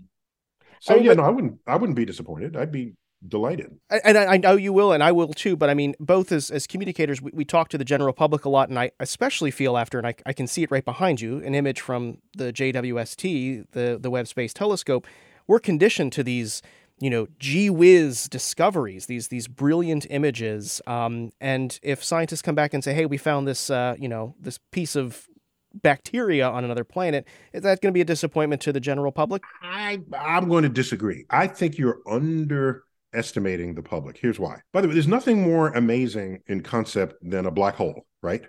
so 0.80 0.94
I 0.94 0.96
mean, 0.96 1.06
yeah, 1.06 1.12
no, 1.12 1.22
I 1.22 1.30
wouldn't. 1.30 1.60
I 1.68 1.76
wouldn't 1.76 1.96
be 1.96 2.04
disappointed. 2.04 2.56
I'd 2.56 2.72
be 2.72 2.94
delighted. 3.26 3.78
And 3.90 4.18
I, 4.18 4.34
I, 4.34 4.36
know 4.38 4.56
you 4.56 4.72
will, 4.72 4.92
and 4.92 5.04
I 5.04 5.12
will 5.12 5.28
too. 5.28 5.56
But 5.56 5.70
I 5.70 5.74
mean, 5.74 5.94
both 6.00 6.32
as, 6.32 6.50
as 6.50 6.66
communicators, 6.66 7.22
we, 7.22 7.30
we 7.32 7.44
talk 7.44 7.68
to 7.68 7.78
the 7.78 7.84
general 7.84 8.12
public 8.12 8.44
a 8.44 8.48
lot, 8.48 8.70
and 8.70 8.78
I 8.78 8.90
especially 8.98 9.52
feel 9.52 9.76
after, 9.76 9.98
and 9.98 10.06
I, 10.06 10.14
I 10.26 10.32
can 10.32 10.48
see 10.48 10.64
it 10.64 10.70
right 10.72 10.84
behind 10.84 11.20
you, 11.20 11.38
an 11.44 11.54
image 11.54 11.80
from 11.80 12.18
the 12.36 12.52
JWST, 12.52 13.66
the 13.70 13.98
the 14.00 14.10
Webb 14.10 14.26
Space 14.26 14.52
Telescope. 14.52 15.06
We're 15.48 15.58
conditioned 15.58 16.12
to 16.12 16.22
these, 16.22 16.62
you 17.00 17.10
know, 17.10 17.26
gee 17.38 17.70
whiz 17.70 18.28
discoveries, 18.28 19.06
these 19.06 19.28
these 19.28 19.48
brilliant 19.48 20.06
images. 20.10 20.80
Um, 20.86 21.30
and 21.40 21.78
if 21.82 22.04
scientists 22.04 22.42
come 22.42 22.54
back 22.54 22.74
and 22.74 22.84
say, 22.84 22.94
"Hey, 22.94 23.06
we 23.06 23.16
found 23.16 23.48
this, 23.48 23.70
uh, 23.70 23.96
you 23.98 24.08
know, 24.08 24.36
this 24.38 24.58
piece 24.70 24.94
of 24.94 25.26
bacteria 25.74 26.48
on 26.48 26.64
another 26.64 26.84
planet, 26.84 27.26
is 27.52 27.62
that 27.62 27.80
going 27.80 27.92
to 27.92 27.96
be 27.96 28.00
a 28.00 28.04
disappointment 28.04 28.62
to 28.62 28.72
the 28.72 28.80
general 28.80 29.12
public? 29.12 29.42
I 29.62 30.00
I'm 30.18 30.48
going 30.48 30.62
to 30.62 30.68
disagree. 30.68 31.24
I 31.30 31.46
think 31.46 31.78
you're 31.78 32.00
under 32.06 32.84
estimating 33.14 33.74
the 33.74 33.82
public. 33.82 34.18
Here's 34.18 34.38
why. 34.38 34.60
By 34.72 34.80
the 34.80 34.88
way, 34.88 34.94
there's 34.94 35.08
nothing 35.08 35.42
more 35.42 35.70
amazing 35.70 36.40
in 36.46 36.62
concept 36.62 37.14
than 37.22 37.46
a 37.46 37.50
black 37.50 37.74
hole, 37.74 38.06
right? 38.22 38.42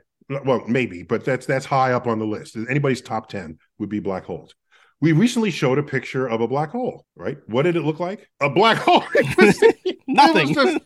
Well, 0.46 0.64
maybe, 0.68 1.04
but 1.04 1.26
that's 1.26 1.46
that's 1.46 1.66
high 1.66 1.94
up 1.94 2.06
on 2.06 2.20
the 2.20 2.26
list. 2.26 2.56
Anybody's 2.70 3.02
top 3.02 3.30
10 3.30 3.58
would 3.80 3.90
be 3.90 4.00
black 4.00 4.26
holes. 4.26 4.54
We 5.02 5.14
recently 5.14 5.52
showed 5.52 5.78
a 5.78 5.84
picture 5.84 6.28
of 6.28 6.42
a 6.42 6.48
black 6.48 6.72
hole, 6.72 7.06
right? 7.16 7.38
What 7.48 7.64
did 7.64 7.76
it 7.78 7.84
look 7.84 8.00
like? 8.00 8.30
A 8.42 8.50
black 8.50 8.78
hole. 8.82 9.04
nothing. 10.08 10.50
It 10.50 10.56
was, 10.56 10.56
just, 10.56 10.80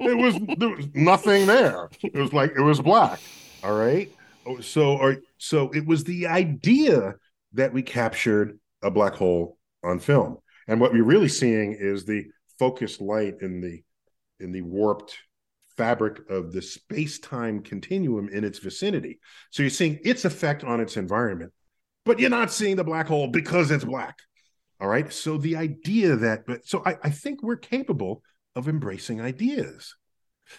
it 0.00 0.16
was 0.16 0.58
there 0.58 0.68
was 0.70 0.88
nothing 0.94 1.46
there. 1.46 1.90
It 2.02 2.14
was 2.14 2.32
like 2.32 2.52
it 2.56 2.62
was 2.62 2.80
black. 2.80 3.20
All 3.62 3.76
right. 3.76 4.10
Oh, 4.46 4.60
so 4.60 4.96
or 4.96 5.18
so 5.38 5.70
it 5.70 5.86
was 5.86 6.04
the 6.04 6.26
idea 6.26 7.14
that 7.52 7.72
we 7.72 7.82
captured 7.82 8.58
a 8.82 8.90
black 8.90 9.14
hole 9.14 9.58
on 9.82 9.98
film. 9.98 10.38
And 10.68 10.80
what 10.80 10.92
we're 10.92 11.04
really 11.04 11.28
seeing 11.28 11.76
is 11.78 12.04
the 12.04 12.26
focused 12.58 13.00
light 13.00 13.34
in 13.42 13.60
the 13.60 13.82
in 14.38 14.52
the 14.52 14.62
warped 14.62 15.16
fabric 15.76 16.20
of 16.28 16.52
the 16.52 16.60
space-time 16.62 17.62
continuum 17.62 18.28
in 18.28 18.44
its 18.44 18.58
vicinity. 18.58 19.18
So 19.50 19.62
you're 19.62 19.70
seeing 19.70 19.98
its 20.04 20.24
effect 20.24 20.62
on 20.62 20.80
its 20.80 20.96
environment, 20.96 21.52
but 22.04 22.18
you're 22.18 22.30
not 22.30 22.50
seeing 22.50 22.76
the 22.76 22.84
black 22.84 23.08
hole 23.08 23.28
because 23.28 23.70
it's 23.70 23.84
black. 23.84 24.18
All 24.80 24.88
right. 24.88 25.12
So 25.12 25.36
the 25.36 25.56
idea 25.56 26.16
that, 26.16 26.46
but 26.46 26.66
so 26.66 26.82
I, 26.86 26.96
I 27.02 27.10
think 27.10 27.42
we're 27.42 27.56
capable 27.56 28.22
of 28.56 28.68
embracing 28.68 29.20
ideas. 29.20 29.96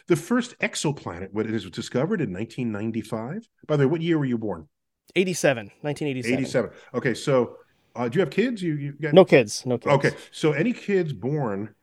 The 0.08 0.16
first 0.16 0.58
exoplanet, 0.60 1.34
what 1.34 1.46
it 1.46 1.52
was 1.52 1.70
discovered 1.70 2.22
in 2.22 2.32
1995. 2.32 3.50
By 3.68 3.76
the 3.76 3.88
way, 3.88 3.92
what 3.92 4.02
year 4.02 4.18
were 4.18 4.26
you 4.26 4.38
born? 4.38 4.68
87, 5.16 5.66
1987. 5.82 6.40
87. 6.40 6.72
Okay, 6.94 7.14
so 7.14 7.58
uh, 7.96 8.08
do 8.08 8.18
you 8.18 8.22
have 8.22 8.30
kids? 8.30 8.62
You, 8.62 8.76
you 8.76 8.94
got... 8.94 9.14
no 9.14 9.26
kids, 9.26 9.66
no 9.66 9.78
kids. 9.78 9.94
Okay, 9.96 10.12
so 10.32 10.54
any 10.54 10.72
kids 10.72 11.12
born 11.12 11.76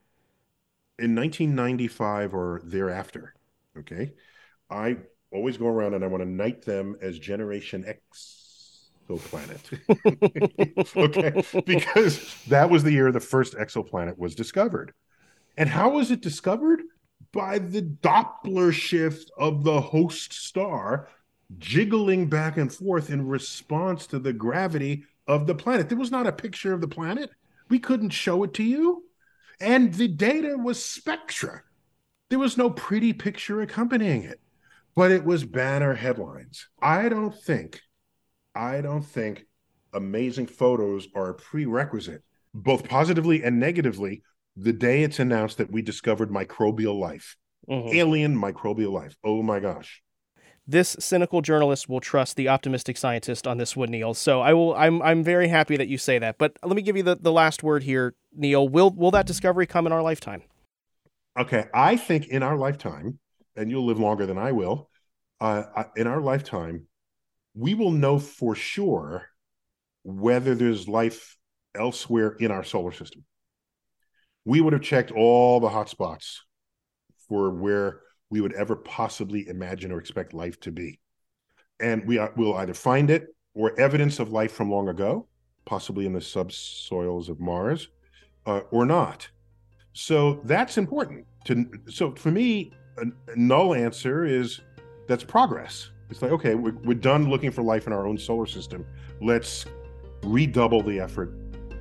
in 0.98 1.14
1995 1.14 2.34
or 2.34 2.62
thereafter, 2.64 3.34
okay, 3.78 4.12
I 4.70 4.96
always 5.30 5.58
go 5.58 5.66
around 5.66 5.94
and 5.94 6.02
I 6.02 6.06
want 6.06 6.22
to 6.22 6.28
knight 6.28 6.62
them 6.62 6.96
as 7.02 7.18
Generation 7.18 7.84
exoplanet. 9.08 10.96
okay, 10.96 11.62
because 11.62 12.34
that 12.46 12.70
was 12.70 12.84
the 12.84 12.92
year 12.92 13.10
the 13.12 13.20
first 13.20 13.54
exoplanet 13.54 14.18
was 14.18 14.34
discovered. 14.34 14.92
And 15.56 15.68
how 15.68 15.90
was 15.90 16.10
it 16.10 16.20
discovered? 16.20 16.82
By 17.32 17.58
the 17.58 17.82
Doppler 17.82 18.72
shift 18.72 19.30
of 19.36 19.64
the 19.64 19.80
host 19.80 20.32
star 20.32 21.08
jiggling 21.58 22.28
back 22.28 22.56
and 22.58 22.72
forth 22.72 23.10
in 23.10 23.26
response 23.26 24.06
to 24.06 24.18
the 24.18 24.32
gravity 24.32 25.04
of 25.26 25.46
the 25.46 25.54
planet. 25.54 25.88
There 25.88 25.98
was 25.98 26.10
not 26.10 26.26
a 26.26 26.32
picture 26.32 26.72
of 26.72 26.80
the 26.80 26.88
planet. 26.88 27.30
We 27.68 27.78
couldn't 27.78 28.10
show 28.10 28.44
it 28.44 28.54
to 28.54 28.62
you. 28.62 29.04
And 29.60 29.92
the 29.92 30.08
data 30.08 30.56
was 30.56 30.84
spectra. 30.84 31.62
There 32.28 32.38
was 32.38 32.56
no 32.56 32.70
pretty 32.70 33.12
picture 33.12 33.60
accompanying 33.62 34.22
it, 34.22 34.40
but 34.94 35.10
it 35.10 35.24
was 35.24 35.44
banner 35.44 35.94
headlines. 35.94 36.68
I 36.80 37.08
don't 37.08 37.34
think, 37.34 37.80
I 38.58 38.80
don't 38.80 39.02
think 39.02 39.46
amazing 39.94 40.48
photos 40.48 41.06
are 41.14 41.30
a 41.30 41.34
prerequisite, 41.34 42.22
both 42.52 42.88
positively 42.88 43.42
and 43.44 43.60
negatively, 43.60 44.22
the 44.56 44.72
day 44.72 45.02
it's 45.04 45.20
announced 45.20 45.58
that 45.58 45.70
we 45.70 45.80
discovered 45.80 46.30
microbial 46.30 46.98
life, 46.98 47.36
mm-hmm. 47.70 47.94
alien 47.94 48.36
microbial 48.36 48.92
life. 48.92 49.16
Oh 49.24 49.42
my 49.42 49.60
gosh 49.60 50.02
this 50.68 50.94
cynical 51.00 51.40
journalist 51.40 51.88
will 51.88 51.98
trust 51.98 52.36
the 52.36 52.46
optimistic 52.46 52.98
scientist 52.98 53.46
on 53.46 53.56
this 53.56 53.74
one, 53.74 53.90
Neil. 53.90 54.12
So 54.12 54.42
I 54.42 54.52
will. 54.52 54.74
I'm 54.74 55.00
I'm 55.00 55.24
very 55.24 55.48
happy 55.48 55.78
that 55.78 55.88
you 55.88 55.96
say 55.96 56.18
that. 56.18 56.36
But 56.36 56.58
let 56.62 56.76
me 56.76 56.82
give 56.82 56.94
you 56.94 57.02
the, 57.02 57.16
the 57.16 57.32
last 57.32 57.62
word 57.62 57.82
here, 57.82 58.14
Neil. 58.36 58.68
Will 58.68 58.90
will 58.90 59.10
that 59.12 59.26
discovery 59.26 59.66
come 59.66 59.86
in 59.86 59.92
our 59.92 60.02
lifetime? 60.02 60.42
Okay, 61.38 61.64
I 61.72 61.96
think 61.96 62.28
in 62.28 62.42
our 62.42 62.56
lifetime, 62.56 63.18
and 63.56 63.70
you'll 63.70 63.86
live 63.86 63.98
longer 63.98 64.26
than 64.26 64.36
I 64.36 64.52
will. 64.52 64.90
Uh, 65.40 65.84
in 65.96 66.06
our 66.06 66.20
lifetime, 66.20 66.88
we 67.58 67.74
will 67.74 67.90
know 67.90 68.20
for 68.20 68.54
sure 68.54 69.28
whether 70.04 70.54
there's 70.54 70.86
life 70.86 71.36
elsewhere 71.74 72.36
in 72.38 72.52
our 72.52 72.62
solar 72.62 72.92
system. 72.92 73.24
We 74.44 74.60
would 74.60 74.72
have 74.72 74.82
checked 74.82 75.10
all 75.10 75.58
the 75.58 75.68
hotspots 75.68 76.36
for 77.28 77.50
where 77.50 78.00
we 78.30 78.40
would 78.40 78.52
ever 78.52 78.76
possibly 78.76 79.48
imagine 79.48 79.90
or 79.90 79.98
expect 79.98 80.34
life 80.34 80.60
to 80.60 80.70
be. 80.70 81.00
And 81.80 82.06
we 82.06 82.20
will 82.36 82.54
either 82.54 82.74
find 82.74 83.10
it 83.10 83.26
or 83.54 83.78
evidence 83.78 84.20
of 84.20 84.30
life 84.30 84.52
from 84.52 84.70
long 84.70 84.88
ago, 84.88 85.26
possibly 85.64 86.06
in 86.06 86.12
the 86.12 86.20
subsoils 86.20 87.28
of 87.28 87.40
Mars, 87.40 87.88
uh, 88.46 88.60
or 88.70 88.86
not. 88.86 89.28
So 89.94 90.40
that's 90.44 90.78
important. 90.78 91.26
To 91.46 91.68
so 91.88 92.14
for 92.14 92.30
me, 92.30 92.72
a, 92.98 93.32
a, 93.32 93.36
null 93.36 93.74
answer 93.74 94.24
is 94.24 94.60
that's 95.08 95.24
progress. 95.24 95.90
It's 96.10 96.22
like 96.22 96.32
okay, 96.32 96.54
we're, 96.54 96.74
we're 96.84 96.94
done 96.94 97.28
looking 97.28 97.50
for 97.50 97.62
life 97.62 97.86
in 97.86 97.92
our 97.92 98.06
own 98.06 98.18
solar 98.18 98.46
system. 98.46 98.86
Let's 99.20 99.66
redouble 100.22 100.82
the 100.82 101.00
effort 101.00 101.32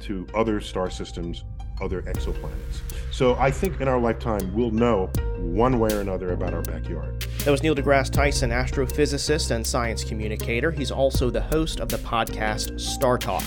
to 0.02 0.28
other 0.36 0.62
star 0.62 0.90
systems 0.90 1.44
other 1.82 2.02
exoplanets. 2.04 2.82
So 3.12 3.36
I 3.36 3.52
think 3.52 3.82
in 3.82 3.88
our 3.88 4.00
lifetime, 4.00 4.54
we'll 4.54 4.72
know 4.72 5.08
one 5.38 5.80
way 5.80 5.92
or 5.92 6.02
another 6.02 6.34
about 6.34 6.54
our 6.54 6.62
backyard. 6.62 7.22
That 7.46 7.52
was 7.52 7.64
Neil 7.64 7.76
deGrasse 7.76 8.12
Tyson, 8.12 8.52
astrophysicist 8.52 9.52
and 9.52 9.66
science 9.66 10.04
communicator. 10.04 10.72
He's 10.72 10.92
also 10.92 11.30
the 11.30 11.42
host 11.42 11.80
of 11.80 11.90
the 11.90 11.98
podcast 11.98 12.80
Star 12.80 13.18
Talk. 13.18 13.44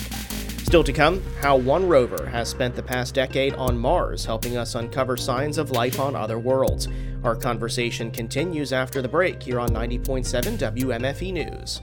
Still 0.70 0.84
to 0.84 0.92
come, 0.92 1.20
how 1.40 1.56
one 1.56 1.88
rover 1.88 2.26
has 2.26 2.48
spent 2.48 2.76
the 2.76 2.82
past 2.84 3.12
decade 3.12 3.54
on 3.54 3.76
Mars, 3.76 4.24
helping 4.24 4.56
us 4.56 4.76
uncover 4.76 5.16
signs 5.16 5.58
of 5.58 5.72
life 5.72 5.98
on 5.98 6.14
other 6.14 6.38
worlds. 6.38 6.86
Our 7.24 7.34
conversation 7.34 8.12
continues 8.12 8.72
after 8.72 9.02
the 9.02 9.08
break 9.08 9.42
here 9.42 9.58
on 9.58 9.70
90.7 9.70 10.24
WMFE 10.58 11.32
News. 11.32 11.80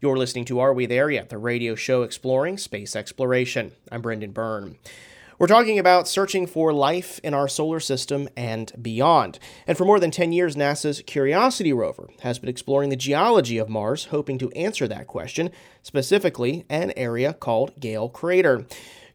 You're 0.00 0.16
listening 0.16 0.44
to 0.44 0.60
Are 0.60 0.72
We 0.72 0.86
There 0.86 1.10
Yet? 1.10 1.28
The 1.28 1.38
radio 1.38 1.74
show 1.74 2.02
exploring 2.02 2.56
space 2.56 2.94
exploration. 2.94 3.72
I'm 3.90 4.00
Brendan 4.00 4.30
Byrne. 4.30 4.78
We're 5.40 5.48
talking 5.48 5.76
about 5.76 6.06
searching 6.06 6.46
for 6.46 6.72
life 6.72 7.18
in 7.24 7.34
our 7.34 7.48
solar 7.48 7.80
system 7.80 8.28
and 8.36 8.70
beyond. 8.80 9.40
And 9.66 9.76
for 9.76 9.84
more 9.84 9.98
than 9.98 10.12
10 10.12 10.30
years, 10.30 10.54
NASA's 10.54 11.02
Curiosity 11.04 11.72
rover 11.72 12.10
has 12.20 12.38
been 12.38 12.48
exploring 12.48 12.90
the 12.90 12.96
geology 12.96 13.58
of 13.58 13.68
Mars, 13.68 14.04
hoping 14.04 14.38
to 14.38 14.52
answer 14.52 14.86
that 14.86 15.08
question, 15.08 15.50
specifically 15.82 16.64
an 16.68 16.92
area 16.96 17.32
called 17.32 17.80
Gale 17.80 18.08
Crater. 18.08 18.66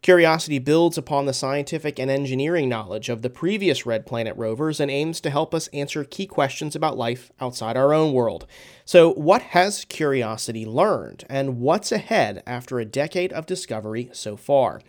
Curiosity 0.03 0.59
builds 0.59 0.97
upon 0.97 1.25
the 1.25 1.33
scientific 1.33 1.97
and 1.97 2.11
engineering 2.11 2.67
knowledge 2.67 3.07
of 3.07 3.21
the 3.21 3.29
previous 3.29 3.85
Red 3.85 4.05
Planet 4.05 4.35
rovers 4.35 4.81
and 4.81 4.91
aims 4.91 5.21
to 5.21 5.29
help 5.29 5.55
us 5.55 5.69
answer 5.69 6.03
key 6.03 6.27
questions 6.27 6.75
about 6.75 6.97
life 6.97 7.31
outside 7.39 7.77
our 7.77 7.93
own 7.93 8.11
world. 8.11 8.45
So, 8.83 9.13
what 9.13 9.41
has 9.41 9.85
Curiosity 9.85 10.65
learned, 10.65 11.23
and 11.29 11.61
what's 11.61 11.93
ahead 11.93 12.43
after 12.45 12.79
a 12.79 12.85
decade 12.85 13.31
of 13.31 13.45
discovery 13.45 14.09
so 14.11 14.35
far? 14.35 14.81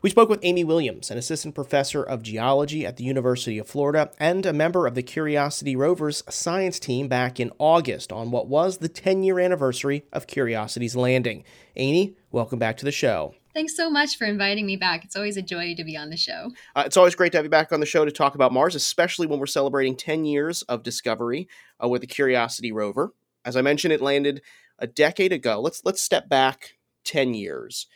We 0.00 0.10
spoke 0.10 0.28
with 0.28 0.44
Amy 0.44 0.62
Williams, 0.62 1.10
an 1.10 1.18
assistant 1.18 1.56
professor 1.56 2.04
of 2.04 2.22
geology 2.22 2.86
at 2.86 2.98
the 2.98 3.04
University 3.04 3.58
of 3.58 3.66
Florida 3.66 4.12
and 4.20 4.46
a 4.46 4.52
member 4.52 4.86
of 4.86 4.94
the 4.94 5.02
Curiosity 5.02 5.74
rover's 5.74 6.22
science 6.30 6.78
team 6.78 7.08
back 7.08 7.40
in 7.40 7.50
August 7.58 8.12
on 8.12 8.30
what 8.30 8.46
was 8.46 8.78
the 8.78 8.88
10 8.88 9.24
year 9.24 9.40
anniversary 9.40 10.04
of 10.12 10.28
Curiosity's 10.28 10.94
landing. 10.94 11.42
Amy, 11.74 12.14
welcome 12.30 12.60
back 12.60 12.76
to 12.76 12.84
the 12.84 12.92
show. 12.92 13.34
Thanks 13.54 13.76
so 13.76 13.90
much 13.90 14.16
for 14.16 14.24
inviting 14.24 14.64
me 14.64 14.76
back. 14.76 15.04
It's 15.04 15.16
always 15.16 15.36
a 15.36 15.42
joy 15.42 15.74
to 15.74 15.84
be 15.84 15.96
on 15.96 16.10
the 16.10 16.16
show. 16.16 16.52
Uh, 16.74 16.84
it's 16.86 16.96
always 16.96 17.14
great 17.14 17.32
to 17.32 17.38
have 17.38 17.44
you 17.44 17.50
back 17.50 17.72
on 17.72 17.80
the 17.80 17.86
show 17.86 18.04
to 18.04 18.10
talk 18.10 18.34
about 18.34 18.52
Mars, 18.52 18.74
especially 18.74 19.26
when 19.26 19.38
we're 19.38 19.46
celebrating 19.46 19.96
10 19.96 20.24
years 20.24 20.62
of 20.62 20.82
discovery 20.82 21.48
uh, 21.82 21.88
with 21.88 22.00
the 22.00 22.06
Curiosity 22.06 22.72
rover. 22.72 23.12
As 23.44 23.56
I 23.56 23.62
mentioned, 23.62 23.92
it 23.92 24.00
landed 24.00 24.40
a 24.78 24.86
decade 24.86 25.32
ago. 25.32 25.60
Let's 25.60 25.84
let's 25.84 26.02
step 26.02 26.28
back 26.28 26.76
10 27.04 27.34
years. 27.34 27.86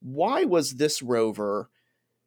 Why 0.00 0.44
was 0.44 0.76
this 0.76 1.02
rover 1.02 1.68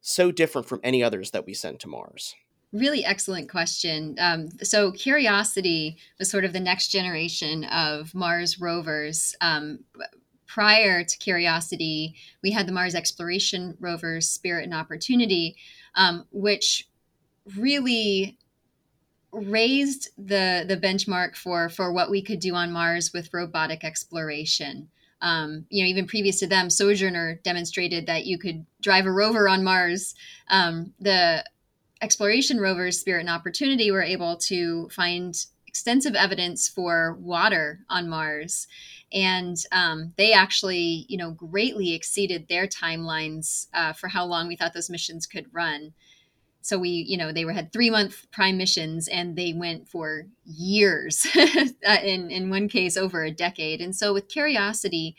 so 0.02 0.32
different 0.32 0.68
from 0.68 0.82
any 0.84 1.02
others 1.02 1.32
that 1.32 1.46
we 1.46 1.54
sent 1.54 1.80
to 1.82 1.88
Mars? 1.88 2.36
Really 2.72 3.06
excellent 3.06 3.50
question. 3.50 4.16
Um, 4.20 4.50
so, 4.64 4.92
Curiosity 4.92 5.98
was 6.18 6.30
sort 6.30 6.44
of 6.44 6.54
the 6.54 6.60
next 6.60 6.88
generation 6.88 7.64
of 7.66 8.16
Mars 8.16 8.60
rovers. 8.60 9.36
Um, 9.42 9.80
prior 10.48 11.04
to 11.04 11.18
Curiosity, 11.18 12.16
we 12.42 12.52
had 12.52 12.68
the 12.68 12.72
Mars 12.72 12.96
exploration 12.96 13.78
rovers 13.80 14.30
Spirit 14.30 14.66
and 14.66 14.74
Opportunity, 14.74 15.56
um, 15.96 16.26
which 16.32 16.88
really 17.58 18.38
raised 19.32 20.10
the 20.18 20.64
the 20.68 20.78
benchmark 20.78 21.36
for 21.36 21.68
for 21.68 21.92
what 21.92 22.12
we 22.12 22.22
could 22.22 22.40
do 22.40 22.54
on 22.54 22.72
Mars 22.72 23.12
with 23.14 23.34
robotic 23.34 23.84
exploration. 23.84 24.90
Um, 25.22 25.66
you 25.70 25.84
know, 25.84 25.88
even 25.88 26.06
previous 26.06 26.40
to 26.40 26.48
them, 26.48 26.70
Sojourner 26.70 27.40
demonstrated 27.44 28.08
that 28.08 28.26
you 28.26 28.38
could 28.38 28.66
drive 28.82 29.06
a 29.06 29.12
rover 29.12 29.48
on 29.48 29.64
Mars. 29.64 30.16
Um, 30.50 30.94
the 31.00 31.46
exploration 32.02 32.60
rovers 32.60 33.00
Spirit 33.00 33.22
and 33.22 33.30
Opportunity 33.30 33.90
were 33.90 34.04
able 34.04 34.36
to 34.38 34.90
find 34.90 35.34
extensive 35.66 36.14
evidence 36.14 36.68
for 36.68 37.18
water 37.20 37.80
on 37.90 38.10
Mars 38.10 38.68
and 39.14 39.58
um, 39.72 40.14
they 40.18 40.34
actually 40.34 41.06
you 41.08 41.18
know 41.18 41.32
greatly 41.32 41.94
exceeded 41.94 42.48
their 42.48 42.68
timelines 42.68 43.68
uh, 43.74 43.94
for 43.94 44.08
how 44.10 44.26
long 44.26 44.48
we 44.48 44.56
thought 44.56 44.74
those 44.74 44.90
missions 44.90 45.26
could 45.26 45.46
run. 45.54 45.94
So 46.62 46.80
we 46.80 46.90
you 46.90 47.18
know 47.18 47.32
they 47.32 47.46
were 47.46 47.54
had 47.54 47.72
three 47.72 47.90
month 47.90 48.26
prime 48.32 48.58
missions 48.58 49.08
and 49.08 49.36
they 49.36 49.54
went 49.54 49.88
for 49.90 50.28
years 50.46 51.28
uh, 51.38 51.98
in 52.04 52.32
in 52.32 52.50
one 52.50 52.68
case 52.70 52.98
over 52.98 53.24
a 53.24 53.32
decade. 53.32 53.82
And 53.82 53.96
so 53.96 54.14
with 54.14 54.30
curiosity 54.30 55.16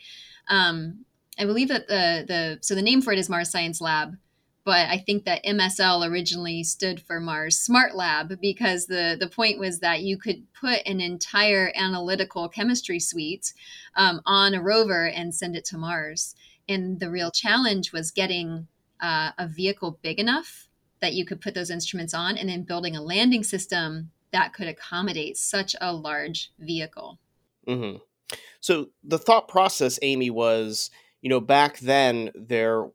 um, 0.47 1.05
i 1.39 1.45
believe 1.45 1.67
that 1.67 1.87
the 1.87 2.23
the 2.27 2.59
so 2.61 2.75
the 2.75 2.81
name 2.81 3.01
for 3.01 3.11
it 3.11 3.19
is 3.19 3.29
mars 3.29 3.49
science 3.49 3.81
lab 3.81 4.15
but 4.65 4.89
I 4.89 4.97
think 4.97 5.25
that 5.25 5.45
MSL 5.45 6.09
originally 6.09 6.63
stood 6.63 6.99
for 6.99 7.19
Mars 7.19 7.57
Smart 7.57 7.95
Lab 7.95 8.41
because 8.41 8.87
the, 8.87 9.15
the 9.17 9.29
point 9.29 9.59
was 9.59 9.79
that 9.79 10.01
you 10.01 10.17
could 10.17 10.51
put 10.59 10.81
an 10.87 10.99
entire 10.99 11.71
analytical 11.75 12.49
chemistry 12.49 12.99
suite 12.99 13.53
um, 13.95 14.21
on 14.25 14.55
a 14.55 14.61
rover 14.61 15.05
and 15.07 15.35
send 15.35 15.55
it 15.55 15.65
to 15.65 15.77
Mars. 15.77 16.33
And 16.67 16.99
the 16.99 17.11
real 17.11 17.29
challenge 17.29 17.93
was 17.93 18.09
getting 18.09 18.67
uh, 18.99 19.31
a 19.37 19.47
vehicle 19.47 19.99
big 20.01 20.19
enough 20.19 20.67
that 20.99 21.13
you 21.13 21.25
could 21.25 21.41
put 21.41 21.53
those 21.53 21.69
instruments 21.69 22.15
on 22.15 22.35
and 22.35 22.49
then 22.49 22.63
building 22.63 22.95
a 22.95 23.03
landing 23.03 23.43
system 23.43 24.09
that 24.31 24.51
could 24.51 24.67
accommodate 24.67 25.37
such 25.37 25.75
a 25.79 25.93
large 25.93 26.51
vehicle. 26.57 27.19
Mm-hmm. 27.67 27.97
So 28.61 28.89
the 29.03 29.19
thought 29.19 29.47
process, 29.47 29.99
Amy, 30.01 30.31
was 30.31 30.89
you 31.21 31.29
know 31.29 31.39
back 31.39 31.77
then 31.79 32.31
there 32.33 32.87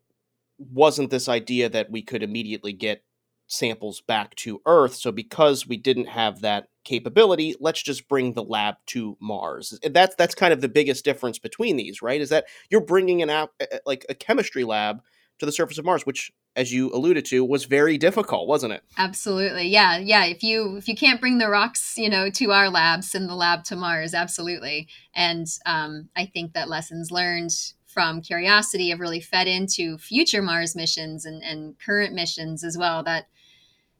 wasn't 0.69 1.09
this 1.09 1.29
idea 1.29 1.69
that 1.69 1.89
we 1.89 2.01
could 2.01 2.23
immediately 2.23 2.73
get 2.73 3.03
samples 3.47 4.01
back 4.01 4.35
to 4.35 4.61
Earth. 4.65 4.95
So 4.95 5.11
because 5.11 5.67
we 5.67 5.77
didn't 5.77 6.07
have 6.07 6.41
that 6.41 6.67
capability, 6.83 7.55
let's 7.59 7.83
just 7.83 8.07
bring 8.07 8.33
the 8.33 8.43
lab 8.43 8.75
to 8.87 9.17
Mars. 9.19 9.77
That's 9.83 10.15
that's 10.15 10.35
kind 10.35 10.53
of 10.53 10.61
the 10.61 10.69
biggest 10.69 11.03
difference 11.03 11.37
between 11.37 11.75
these, 11.77 12.01
right? 12.01 12.21
Is 12.21 12.29
that 12.29 12.45
you're 12.69 12.81
bringing 12.81 13.21
an 13.21 13.29
app 13.29 13.51
like 13.85 14.05
a 14.09 14.15
chemistry 14.15 14.63
lab 14.63 15.01
to 15.39 15.45
the 15.45 15.51
surface 15.51 15.77
of 15.77 15.85
Mars, 15.85 16.05
which 16.05 16.31
as 16.55 16.73
you 16.73 16.91
alluded 16.93 17.25
to 17.25 17.45
was 17.45 17.65
very 17.65 17.97
difficult 17.97 18.47
wasn't 18.47 18.71
it 18.71 18.83
absolutely 18.97 19.67
yeah 19.67 19.97
yeah 19.97 20.25
if 20.25 20.43
you 20.43 20.75
if 20.75 20.87
you 20.87 20.95
can't 20.95 21.21
bring 21.21 21.37
the 21.37 21.47
rocks 21.47 21.97
you 21.97 22.09
know 22.09 22.29
to 22.29 22.51
our 22.51 22.69
labs 22.69 23.09
send 23.09 23.29
the 23.29 23.35
lab 23.35 23.63
to 23.63 23.75
mars 23.75 24.13
absolutely 24.13 24.87
and 25.13 25.47
um, 25.65 26.09
i 26.15 26.25
think 26.25 26.53
that 26.53 26.69
lessons 26.69 27.11
learned 27.11 27.51
from 27.91 28.21
curiosity 28.21 28.89
have 28.89 28.99
really 28.99 29.19
fed 29.19 29.47
into 29.47 29.97
future 29.97 30.41
Mars 30.41 30.75
missions 30.75 31.25
and, 31.25 31.43
and 31.43 31.77
current 31.79 32.13
missions 32.13 32.63
as 32.63 32.77
well. 32.77 33.03
That 33.03 33.27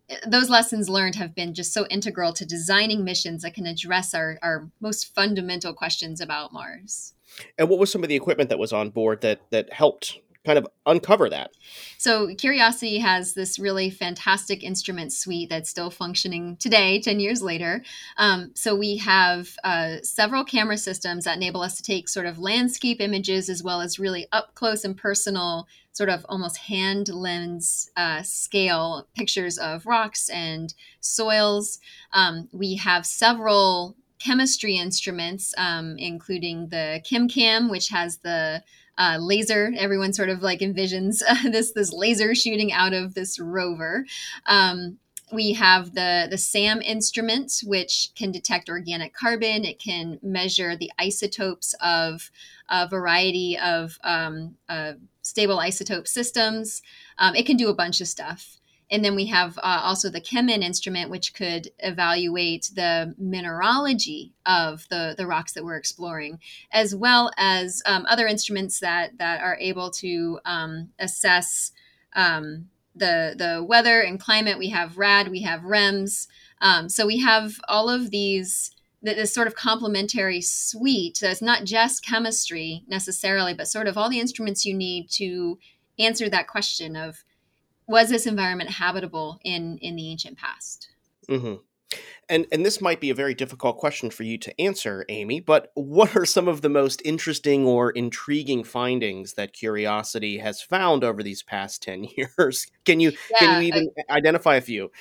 eh, 0.10 0.18
those 0.28 0.50
lessons 0.50 0.90
learned 0.90 1.16
have 1.16 1.36
been 1.36 1.54
just 1.54 1.74
so 1.74 1.86
integral 1.88 2.34
to 2.34 2.46
designing 2.46 3.04
missions 3.04 3.44
that 3.44 3.54
can 3.54 3.66
address 3.66 4.14
our, 4.14 4.38
our 4.42 4.70
most 4.80 5.14
fundamental 5.14 5.74
questions 5.74 6.22
about 6.22 6.54
Mars. 6.54 7.14
And 7.58 7.70
what 7.70 7.80
was 7.80 7.92
some 7.92 8.04
of 8.04 8.10
the 8.10 8.16
equipment 8.16 8.50
that 8.50 8.60
was 8.60 8.74
on 8.74 8.90
board 8.90 9.22
that 9.22 9.42
that 9.52 9.72
helped 9.72 10.20
kind 10.46 10.58
of 10.58 10.68
uncover 10.86 11.30
that. 11.30 11.52
So, 11.98 12.34
Curiosity 12.36 12.98
has 13.00 13.34
this 13.34 13.60
really 13.60 13.90
fantastic 13.90 14.64
instrument 14.64 15.14
suite 15.14 15.50
that's 15.50 15.70
still 15.70 15.92
functioning 15.92 16.58
today, 16.58 17.00
10 17.00 17.20
years 17.20 17.42
later. 17.42 17.84
Um, 18.18 18.52
so, 18.56 18.76
we 18.76 18.98
have 18.98 19.56
uh, 19.64 19.98
several 20.02 20.44
camera 20.44 20.78
systems 20.78 21.26
that 21.26 21.38
enable 21.38 21.62
us 21.62 21.78
to 21.78 21.84
take 21.84 22.10
sort 22.10 22.26
of 22.26 22.40
landscape 22.40 23.00
images 23.00 23.50
as 23.50 23.62
well 23.62 23.82
as 23.82 24.00
really 24.00 24.28
up 24.32 24.56
close 24.56 24.84
and 24.84 24.98
personal, 24.98 25.68
sort 25.92 26.10
of 26.10 26.26
almost 26.28 26.58
hand 26.58 27.10
lens 27.10 27.92
uh, 27.96 28.24
scale 28.24 29.08
pictures 29.16 29.58
of 29.58 29.86
rocks 29.86 30.30
and 30.30 30.74
soils. 31.02 31.80
Um, 32.14 32.50
we 32.52 32.76
have 32.76 33.06
several 33.06 33.96
chemistry 34.18 34.78
instruments, 34.78 35.54
um, 35.58 35.96
including 35.98 36.68
the 36.70 37.02
ChemCam, 37.04 37.70
which 37.70 37.90
has 37.90 38.18
the 38.18 38.64
uh, 39.02 39.18
laser. 39.20 39.74
Everyone 39.78 40.14
sort 40.14 40.30
of 40.30 40.44
like 40.44 40.60
envisions 40.60 41.22
uh, 41.28 41.50
this 41.50 41.72
this 41.74 41.92
laser 41.92 42.36
shooting 42.36 42.72
out 42.72 42.94
of 42.94 43.16
this 43.16 43.40
rover. 43.40 44.06
Um, 44.46 44.98
we 45.34 45.54
have 45.54 45.96
the 45.96 46.28
the 46.30 46.38
SAM 46.38 46.82
instrument, 46.82 47.62
which 47.64 48.10
can 48.16 48.32
detect 48.32 48.70
organic 48.70 49.14
carbon. 49.14 49.66
It 49.66 49.80
can 49.80 50.20
measure 50.22 50.76
the 50.76 50.92
isotopes 51.00 51.74
of 51.82 52.30
a 52.70 52.88
variety 52.88 53.58
of 53.58 53.98
um, 54.04 54.56
uh, 54.70 54.94
stable 55.24 55.58
isotope 55.58 56.08
systems. 56.08 56.82
Um, 57.18 57.36
it 57.36 57.46
can 57.46 57.58
do 57.58 57.70
a 57.70 57.76
bunch 57.76 58.02
of 58.02 58.08
stuff. 58.08 58.58
And 58.92 59.06
then 59.06 59.16
we 59.16 59.28
have 59.28 59.58
uh, 59.60 59.82
also 59.84 60.10
the 60.10 60.20
CheMin 60.20 60.62
instrument, 60.62 61.10
which 61.10 61.34
could 61.34 61.70
evaluate 61.80 62.70
the 62.76 63.16
mineralogy 63.18 64.34
of 64.46 64.86
the, 64.90 65.16
the 65.18 65.26
rocks 65.26 65.54
that 65.54 65.64
we're 65.64 65.78
exploring, 65.78 66.40
as 66.74 66.94
well 66.94 67.32
as 67.38 67.82
um, 67.86 68.06
other 68.10 68.28
instruments 68.28 68.82
that, 68.82 69.18
that 69.18 69.42
are 69.42 69.58
able 69.62 69.90
to 69.92 70.40
um, 70.44 70.90
assess 71.00 71.72
um, 72.18 72.68
the, 72.94 73.34
the 73.38 73.64
weather 73.64 74.02
and 74.02 74.20
climate. 74.20 74.60
We 74.60 74.70
have 74.70 74.98
RAD, 74.98 75.30
we 75.30 75.42
have 75.44 75.62
REMS. 75.62 76.28
Um, 76.60 76.90
so 76.90 77.08
we 77.08 77.20
have 77.20 77.54
all 77.70 77.90
of 77.90 78.12
these 78.12 78.72
this 79.04 79.34
sort 79.34 79.48
of 79.48 79.56
complementary 79.56 80.42
suite 80.42 81.18
that's 81.20 81.42
not 81.42 81.64
just 81.64 82.06
chemistry 82.06 82.84
necessarily, 82.88 83.52
but 83.52 83.68
sort 83.68 83.88
of 83.88 83.98
all 83.98 84.12
the 84.12 84.20
instruments 84.20 84.64
you 84.64 84.76
need 84.76 85.10
to 85.10 85.58
answer 85.98 86.30
that 86.30 86.48
question 86.48 86.96
of 86.96 87.24
was 87.92 88.10
this 88.10 88.26
environment 88.26 88.70
habitable 88.72 89.40
in 89.44 89.78
in 89.80 89.96
the 89.96 90.10
ancient 90.10 90.38
past? 90.38 90.90
Mm-hmm. 91.30 91.56
And 92.30 92.48
and 92.52 92.66
this 92.66 92.80
might 92.80 93.02
be 93.02 93.10
a 93.10 93.16
very 93.16 93.34
difficult 93.34 93.78
question 93.78 94.10
for 94.10 94.24
you 94.24 94.38
to 94.38 94.62
answer, 94.62 95.06
Amy. 95.10 95.42
But 95.42 95.72
what 95.74 96.16
are 96.16 96.26
some 96.26 96.48
of 96.48 96.62
the 96.62 96.70
most 96.70 97.02
interesting 97.04 97.66
or 97.66 97.92
intriguing 97.92 98.64
findings 98.64 99.34
that 99.34 99.52
Curiosity 99.52 100.38
has 100.38 100.62
found 100.62 101.04
over 101.04 101.22
these 101.22 101.44
past 101.44 101.84
ten 101.84 102.06
years? 102.18 102.68
Can 102.86 103.02
you 103.02 103.12
yeah, 103.32 103.38
can 103.40 103.62
you 103.62 103.68
even 103.68 103.90
uh, 103.98 104.14
identify 104.14 104.56
a 104.56 104.62
few? 104.62 104.92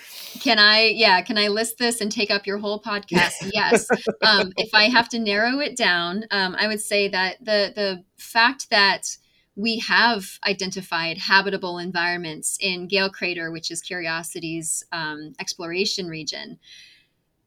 Can 0.40 0.59
I? 0.59 0.87
Yeah, 0.87 1.22
can 1.22 1.38
I 1.38 1.46
list 1.48 1.79
this 1.79 2.00
and 2.00 2.11
take 2.11 2.33
up 2.33 2.46
your 2.46 2.59
whole 2.59 2.83
podcast? 2.83 3.35
yes. 3.53 3.87
um, 4.22 4.53
if 4.57 4.74
I 4.74 4.85
have 4.85 5.09
to 5.11 5.20
narrow 5.20 5.61
it 5.61 5.76
down, 5.76 6.24
um, 6.33 6.57
I 6.59 6.66
would 6.66 6.81
say 6.81 7.09
that 7.09 7.37
the 7.38 7.72
the 7.74 8.05
fact 8.16 8.70
that 8.70 9.16
we 9.56 9.78
have 9.80 10.38
identified 10.46 11.18
habitable 11.18 11.78
environments 11.78 12.56
in 12.60 12.86
Gale 12.86 13.10
Crater, 13.10 13.50
which 13.50 13.70
is 13.70 13.80
Curiosity's 13.80 14.84
um, 14.92 15.34
exploration 15.38 16.08
region. 16.08 16.58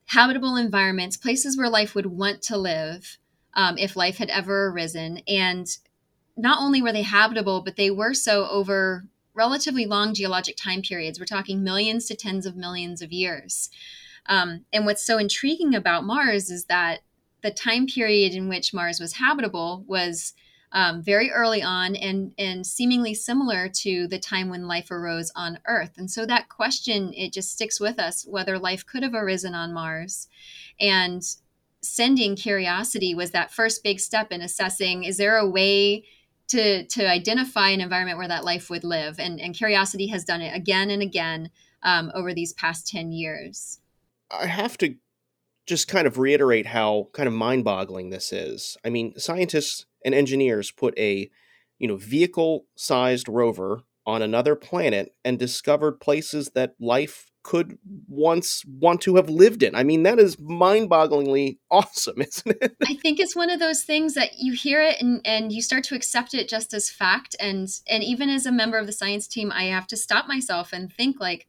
Habitable 0.08 0.56
environments, 0.56 1.18
places 1.18 1.58
where 1.58 1.70
life 1.70 1.96
would 1.96 2.06
want 2.06 2.42
to 2.44 2.58
live 2.58 3.18
um, 3.54 3.78
if 3.78 3.96
life 3.96 4.18
had 4.18 4.30
ever 4.30 4.68
arisen. 4.68 5.20
And 5.28 5.68
not 6.36 6.60
only 6.60 6.82
were 6.82 6.92
they 6.92 7.04
habitable, 7.04 7.62
but 7.62 7.78
they 7.78 7.90
were 7.90 8.14
so 8.14 8.48
over 8.50 9.06
relatively 9.34 9.86
long 9.86 10.14
geologic 10.14 10.58
time 10.58 10.82
periods. 10.82 11.20
We're 11.20 11.26
talking 11.26 11.64
millions 11.64 12.06
to 12.08 12.16
tens 12.16 12.46
of 12.46 12.56
millions 12.56 13.02
of 13.02 13.12
years. 13.12 13.70
Um, 14.28 14.66
and 14.72 14.86
what's 14.86 15.06
so 15.06 15.18
intriguing 15.18 15.74
about 15.76 16.06
Mars 16.06 16.50
is 16.50 16.66
that 16.66 17.00
the 17.42 17.52
time 17.52 17.88
period 17.88 18.34
in 18.34 18.48
which 18.48 18.74
Mars 18.74 19.00
was 19.00 19.14
habitable 19.14 19.84
was 19.88 20.34
um, 20.74 21.04
very 21.04 21.32
early 21.32 21.62
on 21.62 21.96
and 21.96 22.34
and 22.38 22.66
seemingly 22.66 23.14
similar 23.14 23.70
to 23.70 24.08
the 24.08 24.20
time 24.20 24.50
when 24.50 24.68
life 24.68 24.90
arose 24.90 25.32
on 25.36 25.60
earth. 25.68 25.92
And 25.98 26.10
so 26.10 26.26
that 26.26 26.50
question 26.50 27.14
it 27.14 27.32
just 27.32 27.52
sticks 27.52 27.80
with 27.80 28.00
us 28.00 28.26
whether 28.28 28.58
life 28.58 28.86
could 28.86 29.04
have 29.04 29.14
arisen 29.14 29.54
on 29.54 29.74
mars. 29.74 30.28
And 30.80 31.24
sending 31.82 32.36
curiosity 32.36 33.14
was 33.14 33.32
that 33.32 33.54
first 33.54 33.84
big 33.84 34.00
step 34.00 34.32
in 34.32 34.42
assessing 34.42 35.04
is 35.04 35.18
there 35.18 35.38
a 35.38 35.48
way 35.48 36.06
to 36.48 36.86
to 36.88 37.08
identify 37.08 37.70
an 37.70 37.82
environment 37.82 38.18
where 38.18 38.28
that 38.28 38.44
life 38.44 38.72
would 38.72 38.84
live? 38.84 39.20
And 39.20 39.40
and 39.40 39.56
curiosity 39.56 40.08
has 40.08 40.26
done 40.26 40.42
it 40.42 40.56
again 40.56 40.90
and 40.90 41.04
again 41.04 41.52
um, 41.84 42.12
over 42.16 42.34
these 42.34 42.54
past 42.54 42.88
10 42.88 43.12
years. 43.12 43.80
I 44.32 44.48
have 44.48 44.78
to 44.80 44.96
just 45.68 45.88
kind 45.88 46.08
of 46.08 46.18
reiterate 46.18 46.66
how 46.66 47.10
kind 47.14 47.28
of 47.28 47.34
mind-boggling 47.34 48.10
this 48.10 48.34
is. 48.34 48.76
I 48.84 48.90
mean 48.90 49.14
scientists 49.20 49.86
and 50.06 50.14
engineers 50.16 50.72
put 50.72 50.98
a 50.98 51.30
you 51.80 51.88
know 51.88 51.98
vehicle 51.98 52.66
sized 52.76 53.28
rover 53.28 53.82
on 54.06 54.22
another 54.22 54.56
planet 54.56 55.16
and 55.24 55.40
discovered 55.40 56.00
places 56.00 56.52
that 56.56 56.76
life 56.80 57.32
could 57.44 57.78
once 58.08 58.64
want 58.66 59.02
to 59.02 59.18
have 59.18 59.30
lived 59.30 59.64
in. 59.64 59.76
I 59.76 59.84
mean, 59.84 60.04
that 60.04 60.18
is 60.18 60.40
mind-bogglingly 60.40 61.58
awesome, 61.72 62.22
isn't 62.22 62.58
it? 62.62 62.76
I 62.88 62.96
think 62.96 63.20
it's 63.20 63.36
one 63.36 63.50
of 63.50 63.60
those 63.60 63.84
things 63.84 64.14
that 64.14 64.40
you 64.40 64.54
hear 64.54 64.82
it 64.82 65.02
and, 65.02 65.22
and 65.26 65.52
you 65.52 65.62
start 65.62 65.84
to 65.86 65.96
accept 65.96 66.34
it 66.34 66.48
just 66.50 66.74
as 66.74 66.90
fact. 66.90 67.36
And 67.40 67.68
and 67.90 68.04
even 68.04 68.30
as 68.30 68.46
a 68.46 68.52
member 68.52 68.78
of 68.78 68.88
the 68.88 68.94
science 68.94 69.28
team, 69.28 69.52
I 69.52 69.66
have 69.66 69.88
to 69.88 69.98
stop 69.98 70.28
myself 70.28 70.72
and 70.74 70.92
think 70.92 71.20
like, 71.20 71.48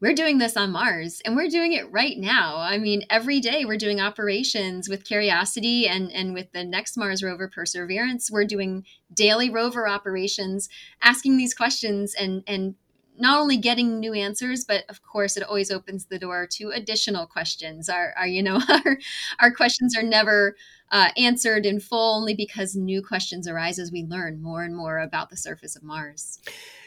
we're 0.00 0.14
doing 0.14 0.38
this 0.38 0.56
on 0.56 0.70
Mars 0.70 1.20
and 1.24 1.36
we're 1.36 1.48
doing 1.48 1.74
it 1.74 1.90
right 1.92 2.16
now. 2.16 2.56
I 2.56 2.78
mean, 2.78 3.04
every 3.10 3.38
day 3.40 3.64
we're 3.64 3.76
doing 3.76 4.00
operations 4.00 4.88
with 4.88 5.04
Curiosity 5.04 5.86
and, 5.86 6.10
and 6.10 6.32
with 6.32 6.52
the 6.52 6.64
next 6.64 6.96
Mars 6.96 7.22
rover 7.22 7.48
Perseverance. 7.48 8.30
We're 8.30 8.46
doing 8.46 8.84
daily 9.12 9.50
rover 9.50 9.86
operations, 9.86 10.68
asking 11.02 11.36
these 11.36 11.52
questions 11.52 12.14
and, 12.14 12.42
and 12.46 12.76
not 13.18 13.38
only 13.38 13.58
getting 13.58 14.00
new 14.00 14.14
answers, 14.14 14.64
but 14.64 14.84
of 14.88 15.02
course 15.02 15.36
it 15.36 15.42
always 15.42 15.70
opens 15.70 16.06
the 16.06 16.18
door 16.18 16.46
to 16.52 16.70
additional 16.70 17.26
questions. 17.26 17.90
Our, 17.90 18.14
our 18.16 18.26
you 18.26 18.42
know, 18.42 18.58
our, 18.68 18.98
our 19.38 19.50
questions 19.50 19.94
are 19.94 20.02
never 20.02 20.56
uh, 20.90 21.10
answered 21.18 21.66
in 21.66 21.78
full 21.78 22.16
only 22.16 22.34
because 22.34 22.74
new 22.74 23.02
questions 23.02 23.46
arise 23.46 23.78
as 23.78 23.92
we 23.92 24.04
learn 24.04 24.40
more 24.40 24.62
and 24.62 24.74
more 24.74 24.98
about 24.98 25.28
the 25.28 25.36
surface 25.36 25.76
of 25.76 25.82
Mars. 25.82 26.40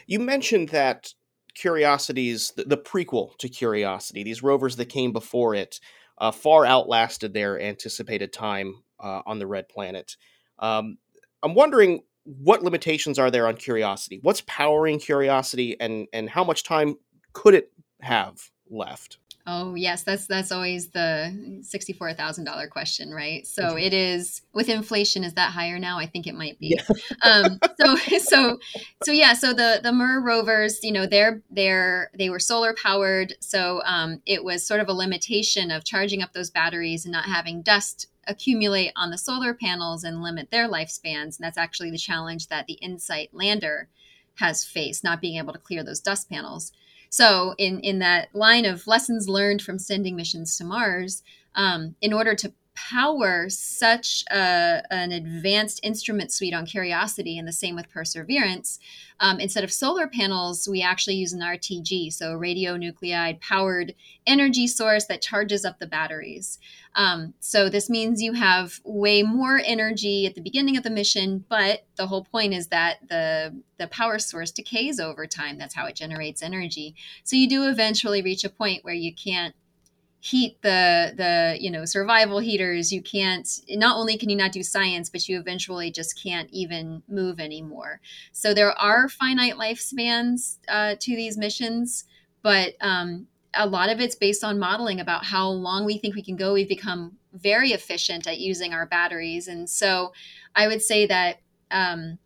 You 0.08 0.18
mentioned 0.18 0.70
that 0.70 1.14
Curiosity's 1.54 2.52
the, 2.56 2.64
the, 2.64 2.76
prequel 2.76 3.36
to 3.38 3.48
Curiosity. 3.48 4.22
These 4.22 4.42
rovers 4.42 4.76
that 4.76 4.88
came 4.88 5.12
before 5.12 5.54
it 5.54 5.80
uh, 6.18 6.30
far 6.30 6.64
outlasted 6.64 7.32
their 7.32 7.60
anticipated 7.60 8.32
time 8.32 8.82
uh, 9.00 9.22
on 9.26 9.38
the 9.38 9.46
red 9.46 9.68
planet. 9.68 10.16
Um, 10.58 10.98
I'm 11.42 11.54
wondering 11.54 12.02
what 12.24 12.62
limitations 12.62 13.18
are 13.18 13.30
there 13.30 13.46
on 13.46 13.56
Curiosity? 13.56 14.18
What's 14.22 14.42
powering 14.46 14.98
Curiosity, 14.98 15.76
and 15.78 16.08
and 16.12 16.28
how 16.30 16.44
much 16.44 16.64
time 16.64 16.96
could 17.32 17.54
it 17.54 17.70
have 18.00 18.50
left? 18.70 19.18
Oh 19.46 19.74
yes, 19.74 20.04
that's 20.04 20.26
that's 20.26 20.50
always 20.50 20.88
the 20.88 21.60
sixty-four 21.62 22.14
thousand 22.14 22.44
dollar 22.44 22.66
question, 22.66 23.12
right? 23.12 23.46
So 23.46 23.76
it 23.76 23.92
is 23.92 24.40
with 24.54 24.70
inflation. 24.70 25.22
Is 25.22 25.34
that 25.34 25.52
higher 25.52 25.78
now? 25.78 25.98
I 25.98 26.06
think 26.06 26.26
it 26.26 26.34
might 26.34 26.58
be. 26.58 26.78
Yeah. 26.78 26.96
um, 27.22 27.58
so 27.78 27.96
so 28.18 28.58
so 29.04 29.12
yeah. 29.12 29.34
So 29.34 29.52
the 29.52 29.80
the 29.82 29.92
MER 29.92 30.22
rovers, 30.22 30.80
you 30.82 30.92
know, 30.92 31.04
they're 31.04 31.42
they're 31.50 32.10
they 32.18 32.30
were 32.30 32.38
solar 32.38 32.74
powered. 32.74 33.34
So 33.40 33.82
um, 33.84 34.22
it 34.24 34.42
was 34.42 34.66
sort 34.66 34.80
of 34.80 34.88
a 34.88 34.94
limitation 34.94 35.70
of 35.70 35.84
charging 35.84 36.22
up 36.22 36.32
those 36.32 36.50
batteries 36.50 37.04
and 37.04 37.12
not 37.12 37.26
having 37.26 37.60
dust 37.60 38.08
accumulate 38.26 38.92
on 38.96 39.10
the 39.10 39.18
solar 39.18 39.52
panels 39.52 40.04
and 40.04 40.22
limit 40.22 40.50
their 40.50 40.68
lifespans. 40.68 41.36
And 41.36 41.40
that's 41.40 41.58
actually 41.58 41.90
the 41.90 41.98
challenge 41.98 42.48
that 42.48 42.66
the 42.66 42.78
InSight 42.80 43.28
lander 43.32 43.88
has 44.36 44.64
faced, 44.64 45.04
not 45.04 45.20
being 45.20 45.36
able 45.36 45.52
to 45.52 45.58
clear 45.58 45.84
those 45.84 46.00
dust 46.00 46.30
panels. 46.30 46.72
So, 47.14 47.54
in 47.58 47.78
in 47.78 48.00
that 48.00 48.34
line 48.34 48.64
of 48.64 48.88
lessons 48.88 49.28
learned 49.28 49.62
from 49.62 49.78
sending 49.78 50.16
missions 50.16 50.58
to 50.58 50.64
Mars, 50.64 51.22
um, 51.54 51.94
in 52.00 52.12
order 52.12 52.34
to 52.34 52.52
power 52.74 53.48
such 53.48 54.24
a, 54.30 54.82
an 54.90 55.12
advanced 55.12 55.80
instrument 55.82 56.32
suite 56.32 56.54
on 56.54 56.66
Curiosity, 56.66 57.38
and 57.38 57.46
the 57.46 57.52
same 57.52 57.76
with 57.76 57.90
Perseverance, 57.90 58.78
um, 59.20 59.38
instead 59.38 59.64
of 59.64 59.72
solar 59.72 60.08
panels, 60.08 60.68
we 60.68 60.82
actually 60.82 61.14
use 61.14 61.32
an 61.32 61.40
RTG, 61.40 62.12
so 62.12 62.32
a 62.32 62.38
radionuclide 62.38 63.40
powered 63.40 63.94
energy 64.26 64.66
source 64.66 65.06
that 65.06 65.22
charges 65.22 65.64
up 65.64 65.78
the 65.78 65.86
batteries. 65.86 66.58
Um, 66.96 67.34
so 67.40 67.68
this 67.68 67.88
means 67.88 68.22
you 68.22 68.32
have 68.32 68.80
way 68.84 69.22
more 69.22 69.60
energy 69.64 70.26
at 70.26 70.34
the 70.34 70.40
beginning 70.40 70.76
of 70.76 70.82
the 70.82 70.90
mission, 70.90 71.44
but 71.48 71.86
the 71.96 72.06
whole 72.06 72.24
point 72.24 72.54
is 72.54 72.68
that 72.68 73.08
the 73.08 73.54
the 73.76 73.88
power 73.88 74.18
source 74.20 74.52
decays 74.52 75.00
over 75.00 75.26
time. 75.26 75.58
That's 75.58 75.74
how 75.74 75.86
it 75.86 75.96
generates 75.96 76.42
energy. 76.42 76.94
So 77.24 77.34
you 77.34 77.48
do 77.48 77.68
eventually 77.68 78.22
reach 78.22 78.44
a 78.44 78.48
point 78.48 78.84
where 78.84 78.94
you 78.94 79.12
can't 79.12 79.54
heat 80.24 80.56
the 80.62 81.12
the 81.14 81.58
you 81.60 81.70
know 81.70 81.84
survival 81.84 82.38
heaters 82.38 82.90
you 82.90 83.02
can't 83.02 83.60
not 83.72 83.98
only 83.98 84.16
can 84.16 84.30
you 84.30 84.36
not 84.36 84.52
do 84.52 84.62
science 84.62 85.10
but 85.10 85.28
you 85.28 85.38
eventually 85.38 85.90
just 85.90 86.20
can't 86.20 86.48
even 86.50 87.02
move 87.08 87.38
anymore. 87.38 88.00
So 88.32 88.54
there 88.54 88.72
are 88.80 89.06
finite 89.10 89.56
lifespans 89.56 90.56
uh, 90.66 90.94
to 90.98 91.14
these 91.14 91.36
missions 91.36 92.04
but 92.42 92.72
um, 92.80 93.26
a 93.52 93.66
lot 93.66 93.90
of 93.90 94.00
it's 94.00 94.14
based 94.14 94.42
on 94.42 94.58
modeling 94.58 94.98
about 94.98 95.26
how 95.26 95.46
long 95.46 95.84
we 95.84 95.98
think 95.98 96.14
we 96.14 96.22
can 96.22 96.36
go. 96.36 96.54
We've 96.54 96.68
become 96.68 97.18
very 97.34 97.72
efficient 97.72 98.26
at 98.26 98.38
using 98.38 98.72
our 98.72 98.86
batteries. 98.86 99.46
And 99.46 99.68
so 99.68 100.14
i 100.56 100.66
would 100.66 100.80
say 100.80 101.04
that 101.04 101.40
um, 101.70 102.18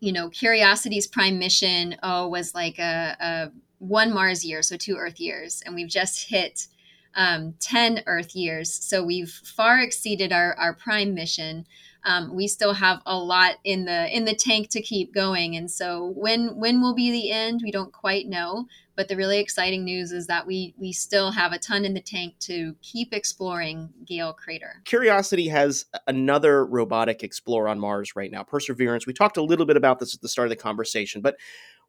you 0.00 0.12
know 0.12 0.30
curiosity's 0.30 1.06
prime 1.06 1.38
mission 1.38 1.94
oh 2.02 2.26
was 2.26 2.56
like 2.56 2.80
a, 2.80 3.16
a 3.20 3.52
one 3.78 4.12
mars 4.12 4.44
year 4.44 4.62
so 4.62 4.76
two 4.76 4.96
earth 4.96 5.20
years. 5.20 5.62
And 5.64 5.76
we've 5.76 5.88
just 5.88 6.28
hit 6.28 6.66
um, 7.14 7.54
10 7.60 8.02
Earth 8.06 8.34
years. 8.34 8.72
So 8.72 9.02
we've 9.02 9.30
far 9.30 9.80
exceeded 9.80 10.32
our, 10.32 10.54
our 10.54 10.74
prime 10.74 11.14
mission. 11.14 11.66
Um, 12.04 12.34
we 12.34 12.48
still 12.48 12.72
have 12.72 13.02
a 13.04 13.16
lot 13.16 13.56
in 13.62 13.84
the 13.84 14.14
in 14.14 14.24
the 14.24 14.34
tank 14.34 14.70
to 14.70 14.80
keep 14.80 15.12
going, 15.12 15.56
and 15.56 15.70
so 15.70 16.14
when 16.16 16.56
when 16.56 16.80
will 16.80 16.94
be 16.94 17.10
the 17.10 17.30
end? 17.30 17.60
We 17.62 17.70
don't 17.70 17.92
quite 17.92 18.26
know. 18.26 18.66
But 18.96 19.08
the 19.08 19.16
really 19.16 19.38
exciting 19.38 19.84
news 19.84 20.10
is 20.12 20.26
that 20.26 20.46
we 20.46 20.74
we 20.78 20.92
still 20.92 21.30
have 21.32 21.52
a 21.52 21.58
ton 21.58 21.84
in 21.84 21.92
the 21.92 22.00
tank 22.00 22.34
to 22.40 22.74
keep 22.80 23.12
exploring 23.12 23.90
Gale 24.06 24.32
Crater. 24.32 24.82
Curiosity 24.84 25.48
has 25.48 25.84
another 26.06 26.64
robotic 26.64 27.22
explorer 27.22 27.68
on 27.68 27.78
Mars 27.78 28.16
right 28.16 28.30
now, 28.30 28.42
Perseverance. 28.42 29.06
We 29.06 29.12
talked 29.12 29.36
a 29.36 29.42
little 29.42 29.66
bit 29.66 29.76
about 29.76 29.98
this 29.98 30.14
at 30.14 30.22
the 30.22 30.28
start 30.28 30.46
of 30.46 30.50
the 30.50 30.56
conversation, 30.56 31.20
but 31.20 31.36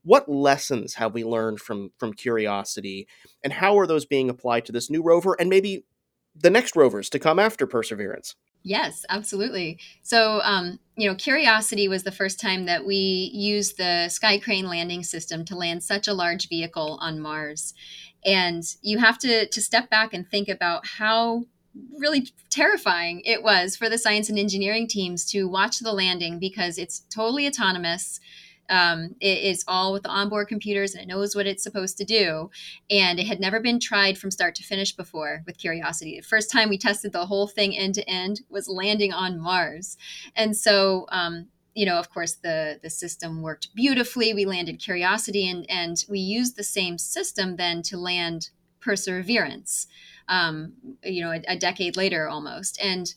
what 0.04 0.30
lessons 0.30 0.96
have 0.96 1.14
we 1.14 1.24
learned 1.24 1.60
from 1.60 1.92
from 1.98 2.14
curiosity 2.14 3.08
and 3.44 3.54
how 3.54 3.78
are 3.78 3.88
those 3.88 4.06
being 4.06 4.30
applied 4.30 4.66
to 4.66 4.72
this 4.72 4.90
new 4.90 5.04
rover 5.04 5.36
and 5.40 5.50
maybe 5.50 5.86
the 6.36 6.50
next 6.50 6.76
rovers 6.76 7.10
to 7.10 7.20
come 7.20 7.40
after 7.40 7.68
perseverance? 7.68 8.36
Yes 8.64 9.06
absolutely. 9.10 9.80
So 10.02 10.40
um, 10.44 10.80
you 10.96 11.10
know 11.10 11.16
curiosity 11.16 11.88
was 11.88 12.04
the 12.04 12.12
first 12.12 12.40
time 12.40 12.66
that 12.66 12.86
we 12.86 13.32
used 13.34 13.78
the 13.78 14.10
sky 14.10 14.40
crane 14.40 14.68
landing 14.68 15.04
system 15.04 15.46
to 15.46 15.56
land 15.56 15.84
such 15.84 16.08
a 16.08 16.14
large 16.14 16.50
vehicle 16.50 16.98
on 17.02 17.20
mars. 17.20 17.74
And 18.24 18.64
you 18.82 19.00
have 19.00 19.18
to 19.20 19.48
to 19.48 19.62
step 19.62 19.90
back 19.90 20.14
and 20.14 20.28
think 20.28 20.48
about 20.48 20.86
how 20.86 21.46
really 21.98 22.28
terrifying 22.50 23.22
it 23.24 23.42
was 23.44 23.76
for 23.78 23.90
the 23.90 23.98
science 23.98 24.30
and 24.30 24.38
engineering 24.38 24.88
teams 24.88 25.26
to 25.26 25.46
watch 25.46 25.80
the 25.80 25.94
landing 25.94 26.38
because 26.38 26.78
it's 26.78 27.06
totally 27.10 27.48
autonomous 27.48 28.20
um, 28.70 29.16
it's 29.20 29.64
all 29.68 29.92
with 29.92 30.04
the 30.04 30.10
onboard 30.10 30.48
computers 30.48 30.94
and 30.94 31.04
it 31.04 31.08
knows 31.08 31.36
what 31.36 31.48
it's 31.48 31.64
supposed 31.64 31.98
to 31.98 32.06
do. 32.06 32.50
And 32.90 33.20
it 33.20 33.28
had 33.28 33.40
never 33.40 33.60
been 33.60 33.80
tried 33.80 34.18
from 34.18 34.32
start 34.32 34.56
to 34.56 34.64
finish 34.64 34.96
before 34.96 35.44
with 35.46 35.58
Curiosity. 35.58 36.18
The 36.20 36.28
first 36.28 36.50
time 36.52 36.70
we 36.70 36.78
tested 36.78 37.12
the 37.12 37.26
whole 37.26 37.48
thing 37.48 37.78
end 37.78 37.96
to 37.96 38.10
end 38.10 38.42
was 38.50 38.70
landing 38.70 39.12
on 39.12 39.40
Mars. 39.40 39.98
And 40.36 40.56
so, 40.56 41.06
um, 41.12 41.48
you 41.74 41.86
know, 41.86 41.98
of 41.98 42.10
course, 42.10 42.34
the 42.34 42.80
the 42.84 42.90
system 42.90 43.42
worked 43.42 43.74
beautifully. 43.74 44.34
We 44.34 44.46
landed 44.46 44.80
Curiosity, 44.80 45.50
and 45.50 45.66
and 45.70 46.04
we 46.10 46.20
used 46.20 46.56
the 46.56 46.64
same 46.64 46.98
system 46.98 47.56
then 47.56 47.82
to 47.84 47.98
land 47.98 48.50
Perseverance. 48.82 49.88
Um, 50.28 50.74
you 51.04 51.22
know, 51.22 51.32
a, 51.32 51.42
a 51.48 51.58
decade 51.58 51.96
later 51.96 52.28
almost, 52.28 52.80
and 52.82 53.14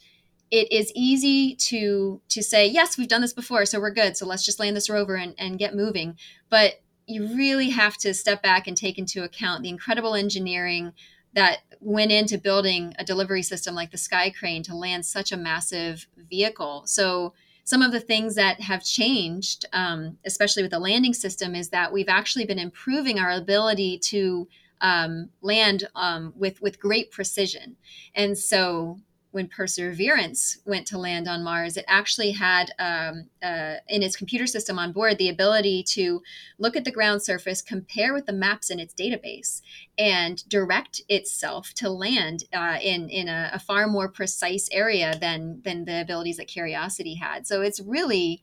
it 0.50 0.70
is 0.70 0.92
easy 0.94 1.54
to 1.54 2.20
to 2.28 2.42
say 2.42 2.66
yes 2.66 2.96
we've 2.98 3.08
done 3.08 3.20
this 3.20 3.32
before 3.32 3.64
so 3.66 3.80
we're 3.80 3.90
good 3.90 4.16
so 4.16 4.26
let's 4.26 4.44
just 4.44 4.60
land 4.60 4.76
this 4.76 4.90
rover 4.90 5.16
and, 5.16 5.34
and 5.38 5.58
get 5.58 5.74
moving. 5.74 6.16
But 6.50 6.82
you 7.06 7.26
really 7.36 7.70
have 7.70 7.96
to 7.98 8.14
step 8.14 8.42
back 8.42 8.66
and 8.66 8.76
take 8.76 8.98
into 8.98 9.22
account 9.22 9.62
the 9.62 9.68
incredible 9.68 10.14
engineering 10.14 10.92
that 11.34 11.58
went 11.80 12.12
into 12.12 12.38
building 12.38 12.94
a 12.98 13.04
delivery 13.04 13.42
system 13.42 13.74
like 13.74 13.90
the 13.90 13.98
sky 13.98 14.30
crane 14.30 14.62
to 14.62 14.74
land 14.74 15.04
such 15.04 15.32
a 15.32 15.36
massive 15.36 16.06
vehicle. 16.16 16.84
So 16.86 17.34
some 17.64 17.82
of 17.82 17.92
the 17.92 18.00
things 18.00 18.36
that 18.36 18.60
have 18.60 18.84
changed 18.84 19.66
um, 19.72 20.18
especially 20.24 20.62
with 20.62 20.70
the 20.70 20.78
landing 20.78 21.14
system 21.14 21.54
is 21.54 21.70
that 21.70 21.92
we've 21.92 22.08
actually 22.08 22.46
been 22.46 22.58
improving 22.58 23.18
our 23.18 23.30
ability 23.30 23.98
to 23.98 24.48
um, 24.80 25.30
land 25.40 25.88
um, 25.94 26.32
with 26.36 26.60
with 26.60 26.80
great 26.80 27.10
precision. 27.10 27.76
And 28.14 28.36
so 28.36 28.98
when 29.34 29.48
Perseverance 29.48 30.58
went 30.64 30.86
to 30.86 30.96
land 30.96 31.26
on 31.26 31.42
Mars, 31.42 31.76
it 31.76 31.84
actually 31.88 32.30
had 32.30 32.70
um, 32.78 33.28
uh, 33.42 33.74
in 33.88 34.00
its 34.00 34.14
computer 34.14 34.46
system 34.46 34.78
on 34.78 34.92
board 34.92 35.18
the 35.18 35.28
ability 35.28 35.82
to 35.88 36.22
look 36.56 36.76
at 36.76 36.84
the 36.84 36.92
ground 36.92 37.20
surface, 37.20 37.60
compare 37.60 38.14
with 38.14 38.26
the 38.26 38.32
maps 38.32 38.70
in 38.70 38.78
its 38.78 38.94
database, 38.94 39.60
and 39.98 40.48
direct 40.48 41.02
itself 41.08 41.74
to 41.74 41.90
land 41.90 42.44
uh, 42.54 42.78
in 42.80 43.08
in 43.08 43.28
a, 43.28 43.50
a, 43.52 43.58
far 43.58 43.88
more 43.88 44.08
precise 44.08 44.68
area 44.70 45.18
than 45.20 45.60
than 45.64 45.84
the 45.84 46.00
abilities 46.00 46.36
that 46.36 46.46
Curiosity 46.46 47.16
had. 47.16 47.44
So 47.44 47.60
it's 47.60 47.80
really 47.80 48.40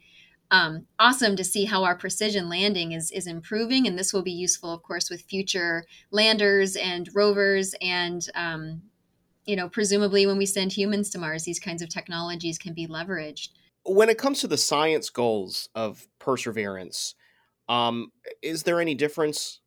um, 0.52 0.88
awesome 1.00 1.38
to 1.38 1.46
see 1.46 1.64
how 1.64 1.86
our 1.86 1.96
precision 1.96 2.50
landing 2.50 2.92
is 2.92 3.12
is 3.12 3.28
improving, 3.28 3.88
and 3.88 3.98
this 3.98 4.12
will 4.12 4.24
be 4.24 4.32
useful, 4.34 4.74
of 4.74 4.84
course, 4.84 5.10
with 5.10 5.22
future 5.22 5.86
landers 6.12 6.76
and 6.76 7.10
rovers 7.16 7.76
and 7.82 8.28
um, 8.36 8.82
you 9.46 9.56
know, 9.56 9.70
presumably 9.70 10.26
when 10.26 10.38
we 10.38 10.46
send 10.46 10.72
humans 10.72 11.10
to 11.12 11.20
Mars, 11.20 11.44
these 11.44 11.60
kinds 11.60 11.82
of 11.82 11.90
technologies 11.90 12.58
can 12.58 12.74
be 12.74 12.88
leveraged. 12.88 13.50
When 13.84 14.10
it 14.10 14.18
comes 14.18 14.42
to 14.42 14.48
the 14.48 14.58
science 14.58 15.10
goals 15.10 15.70
of 15.74 16.08
Perseverance, 16.20 17.16
um, 17.68 18.12
is 18.42 18.64
there 18.64 18.80
any 18.80 18.96
difference 18.96 19.60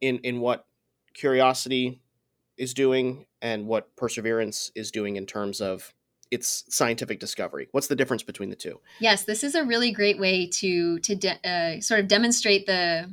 in 0.00 0.18
in 0.18 0.40
what 0.40 0.66
Curiosity 1.14 2.00
is 2.56 2.72
doing 2.72 3.26
and 3.42 3.66
what 3.66 3.94
Perseverance 3.96 4.72
is 4.74 4.90
doing 4.90 5.16
in 5.16 5.26
terms 5.26 5.60
of 5.60 5.92
its 6.30 6.64
scientific 6.70 7.20
discovery? 7.20 7.68
What's 7.72 7.88
the 7.88 7.94
difference 7.94 8.22
between 8.22 8.48
the 8.48 8.56
two? 8.56 8.80
Yes, 8.98 9.24
this 9.24 9.44
is 9.44 9.54
a 9.54 9.64
really 9.64 9.92
great 9.92 10.18
way 10.18 10.46
to 10.46 10.98
to 11.00 11.14
de- 11.14 11.48
uh, 11.48 11.80
sort 11.80 12.00
of 12.00 12.08
demonstrate 12.08 12.66
the 12.66 13.12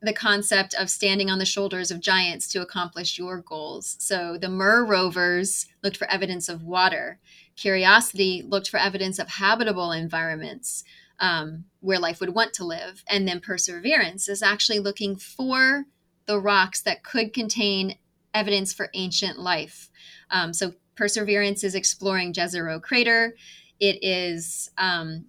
the 0.00 0.12
concept 0.12 0.74
of 0.74 0.90
standing 0.90 1.30
on 1.30 1.38
the 1.38 1.44
shoulders 1.44 1.90
of 1.90 2.00
giants 2.00 2.46
to 2.48 2.62
accomplish 2.62 3.18
your 3.18 3.40
goals. 3.40 3.96
So 3.98 4.38
the 4.38 4.48
MER 4.48 4.84
rovers 4.84 5.66
looked 5.82 5.96
for 5.96 6.08
evidence 6.10 6.48
of 6.48 6.62
water. 6.62 7.18
Curiosity 7.56 8.42
looked 8.46 8.68
for 8.70 8.78
evidence 8.78 9.18
of 9.18 9.28
habitable 9.28 9.90
environments 9.90 10.84
um, 11.18 11.64
where 11.80 11.98
life 11.98 12.20
would 12.20 12.34
want 12.34 12.54
to 12.54 12.64
live. 12.64 13.02
And 13.08 13.26
then 13.26 13.40
Perseverance 13.40 14.28
is 14.28 14.42
actually 14.42 14.78
looking 14.78 15.16
for 15.16 15.86
the 16.26 16.38
rocks 16.38 16.80
that 16.82 17.02
could 17.02 17.32
contain 17.32 17.96
evidence 18.32 18.72
for 18.72 18.90
ancient 18.94 19.38
life. 19.38 19.90
Um, 20.30 20.52
so 20.52 20.74
Perseverance 20.94 21.64
is 21.64 21.74
exploring 21.74 22.32
Jezero 22.32 22.80
Crater. 22.80 23.34
It 23.80 23.98
is 24.02 24.70
um, 24.78 25.26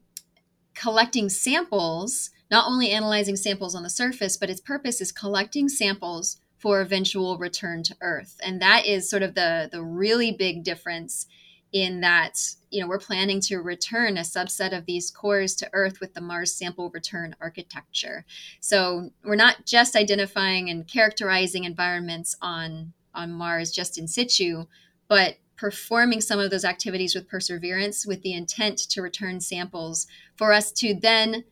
collecting 0.76 1.30
samples 1.30 2.30
not 2.52 2.68
only 2.68 2.92
analyzing 2.92 3.36
samples 3.36 3.76
on 3.76 3.84
the 3.84 3.90
surface, 3.90 4.38
but 4.38 4.50
its 4.50 4.62
purpose 4.62 5.02
is 5.02 5.12
collecting 5.12 5.70
samples 5.70 6.42
for 6.58 6.82
eventual 6.82 7.38
return 7.38 7.84
to 7.84 7.96
Earth. 8.02 8.38
And 8.44 8.62
that 8.62 8.86
is 8.86 9.10
sort 9.10 9.24
of 9.24 9.34
the, 9.34 9.70
the 9.72 9.82
really 9.82 10.32
big 10.32 10.64
difference 10.64 11.26
in 11.72 12.02
that, 12.02 12.38
you 12.72 12.82
know, 12.82 12.88
we're 12.88 13.00
planning 13.00 13.40
to 13.40 13.58
return 13.58 14.18
a 14.18 14.22
subset 14.22 14.76
of 14.76 14.86
these 14.86 15.12
cores 15.12 15.56
to 15.56 15.70
Earth 15.72 16.00
with 16.00 16.14
the 16.16 16.22
Mars 16.22 16.54
sample 16.54 16.90
return 16.90 17.36
architecture. 17.40 18.26
So 18.60 19.12
we're 19.24 19.36
not 19.36 19.66
just 19.66 19.96
identifying 19.96 20.70
and 20.70 20.88
characterizing 20.88 21.64
environments 21.64 22.36
on, 22.42 22.94
on 23.14 23.32
Mars 23.32 23.72
just 23.72 23.98
in 23.98 24.08
situ, 24.08 24.66
but 25.08 25.36
performing 25.56 26.22
some 26.22 26.40
of 26.40 26.50
those 26.50 26.66
activities 26.66 27.14
with 27.14 27.28
perseverance 27.28 28.06
with 28.06 28.22
the 28.24 28.34
intent 28.34 28.78
to 28.78 29.02
return 29.02 29.40
samples 29.40 30.08
for 30.36 30.54
us 30.54 30.72
to 30.72 30.96
then 30.96 31.44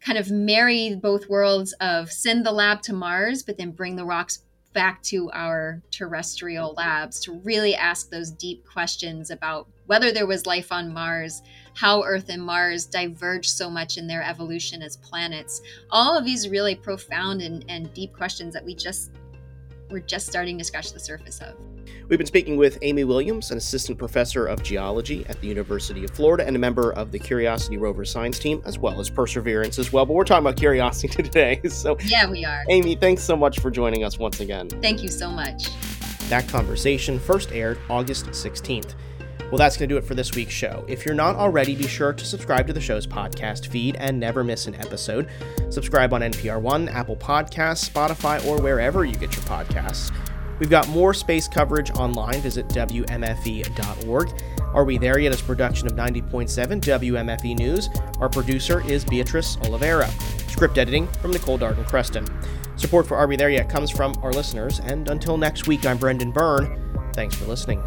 kind 0.00 0.18
of 0.18 0.30
marry 0.30 0.94
both 0.96 1.28
worlds 1.28 1.72
of 1.74 2.10
send 2.10 2.44
the 2.44 2.52
lab 2.52 2.82
to 2.82 2.92
Mars, 2.92 3.42
but 3.42 3.58
then 3.58 3.70
bring 3.70 3.96
the 3.96 4.04
rocks 4.04 4.44
back 4.72 5.02
to 5.02 5.30
our 5.32 5.82
terrestrial 5.90 6.74
labs 6.76 7.18
to 7.20 7.32
really 7.40 7.74
ask 7.74 8.08
those 8.08 8.30
deep 8.30 8.64
questions 8.64 9.30
about 9.30 9.66
whether 9.86 10.12
there 10.12 10.26
was 10.26 10.46
life 10.46 10.70
on 10.70 10.92
Mars, 10.92 11.42
how 11.74 12.04
Earth 12.04 12.28
and 12.28 12.42
Mars 12.42 12.86
diverged 12.86 13.50
so 13.50 13.68
much 13.68 13.98
in 13.98 14.06
their 14.06 14.22
evolution 14.22 14.82
as 14.82 14.96
planets. 14.98 15.60
All 15.90 16.16
of 16.16 16.24
these 16.24 16.48
really 16.48 16.76
profound 16.76 17.42
and, 17.42 17.64
and 17.68 17.92
deep 17.92 18.12
questions 18.12 18.54
that 18.54 18.64
we 18.64 18.74
just 18.74 19.10
we're 19.90 19.98
just 19.98 20.28
starting 20.28 20.56
to 20.56 20.62
scratch 20.62 20.92
the 20.92 21.00
surface 21.00 21.40
of. 21.40 21.56
We've 22.10 22.18
been 22.18 22.26
speaking 22.26 22.56
with 22.56 22.76
Amy 22.82 23.04
Williams, 23.04 23.52
an 23.52 23.58
assistant 23.58 23.96
professor 23.96 24.44
of 24.44 24.64
geology 24.64 25.24
at 25.28 25.40
the 25.40 25.46
University 25.46 26.02
of 26.02 26.10
Florida 26.10 26.44
and 26.44 26.56
a 26.56 26.58
member 26.58 26.92
of 26.94 27.12
the 27.12 27.20
Curiosity 27.20 27.76
rover 27.76 28.04
science 28.04 28.40
team, 28.40 28.60
as 28.64 28.80
well 28.80 29.00
as 29.00 29.08
Perseverance 29.08 29.78
as 29.78 29.92
well. 29.92 30.04
But 30.04 30.14
we're 30.14 30.24
talking 30.24 30.44
about 30.44 30.56
Curiosity 30.56 31.06
today. 31.22 31.60
So, 31.68 31.96
yeah, 32.06 32.28
we 32.28 32.44
are. 32.44 32.64
Amy, 32.68 32.96
thanks 32.96 33.22
so 33.22 33.36
much 33.36 33.60
for 33.60 33.70
joining 33.70 34.02
us 34.02 34.18
once 34.18 34.40
again. 34.40 34.68
Thank 34.82 35.04
you 35.04 35.08
so 35.08 35.30
much. 35.30 35.68
That 36.28 36.48
conversation 36.48 37.20
first 37.20 37.52
aired 37.52 37.78
August 37.88 38.26
16th. 38.26 38.94
Well, 39.42 39.58
that's 39.58 39.76
going 39.76 39.88
to 39.88 39.94
do 39.94 39.96
it 39.96 40.04
for 40.04 40.16
this 40.16 40.34
week's 40.34 40.52
show. 40.52 40.84
If 40.88 41.06
you're 41.06 41.14
not 41.14 41.36
already, 41.36 41.76
be 41.76 41.86
sure 41.86 42.12
to 42.12 42.24
subscribe 42.24 42.66
to 42.66 42.72
the 42.72 42.80
show's 42.80 43.06
podcast 43.06 43.68
feed 43.68 43.94
and 44.00 44.18
never 44.18 44.42
miss 44.42 44.66
an 44.66 44.74
episode. 44.74 45.28
Subscribe 45.68 46.12
on 46.12 46.22
NPR 46.22 46.60
One, 46.60 46.88
Apple 46.88 47.16
Podcasts, 47.16 47.88
Spotify, 47.88 48.44
or 48.44 48.60
wherever 48.60 49.04
you 49.04 49.14
get 49.14 49.36
your 49.36 49.44
podcasts. 49.44 50.10
We've 50.60 50.70
got 50.70 50.88
more 50.88 51.12
space 51.12 51.48
coverage 51.48 51.90
online. 51.92 52.40
Visit 52.40 52.68
WMFE.org. 52.68 54.42
Are 54.72 54.84
We 54.84 54.98
There 54.98 55.18
Yet 55.18 55.32
is 55.32 55.42
production 55.42 55.88
of 55.88 55.94
90.7 55.94 56.48
WMFE 56.80 57.58
News. 57.58 57.88
Our 58.20 58.28
producer 58.28 58.86
is 58.88 59.04
Beatrice 59.04 59.56
Oliveira. 59.64 60.08
Script 60.48 60.78
editing 60.78 61.08
from 61.14 61.32
Nicole 61.32 61.58
Darden 61.58 61.86
Creston. 61.86 62.26
Support 62.76 63.06
for 63.06 63.16
Are 63.16 63.26
We 63.26 63.36
There 63.36 63.50
Yet 63.50 63.68
comes 63.68 63.90
from 63.90 64.14
our 64.22 64.32
listeners. 64.32 64.80
And 64.80 65.08
until 65.08 65.36
next 65.36 65.66
week, 65.66 65.86
I'm 65.86 65.96
Brendan 65.96 66.30
Byrne. 66.30 67.10
Thanks 67.14 67.34
for 67.34 67.46
listening. 67.46 67.82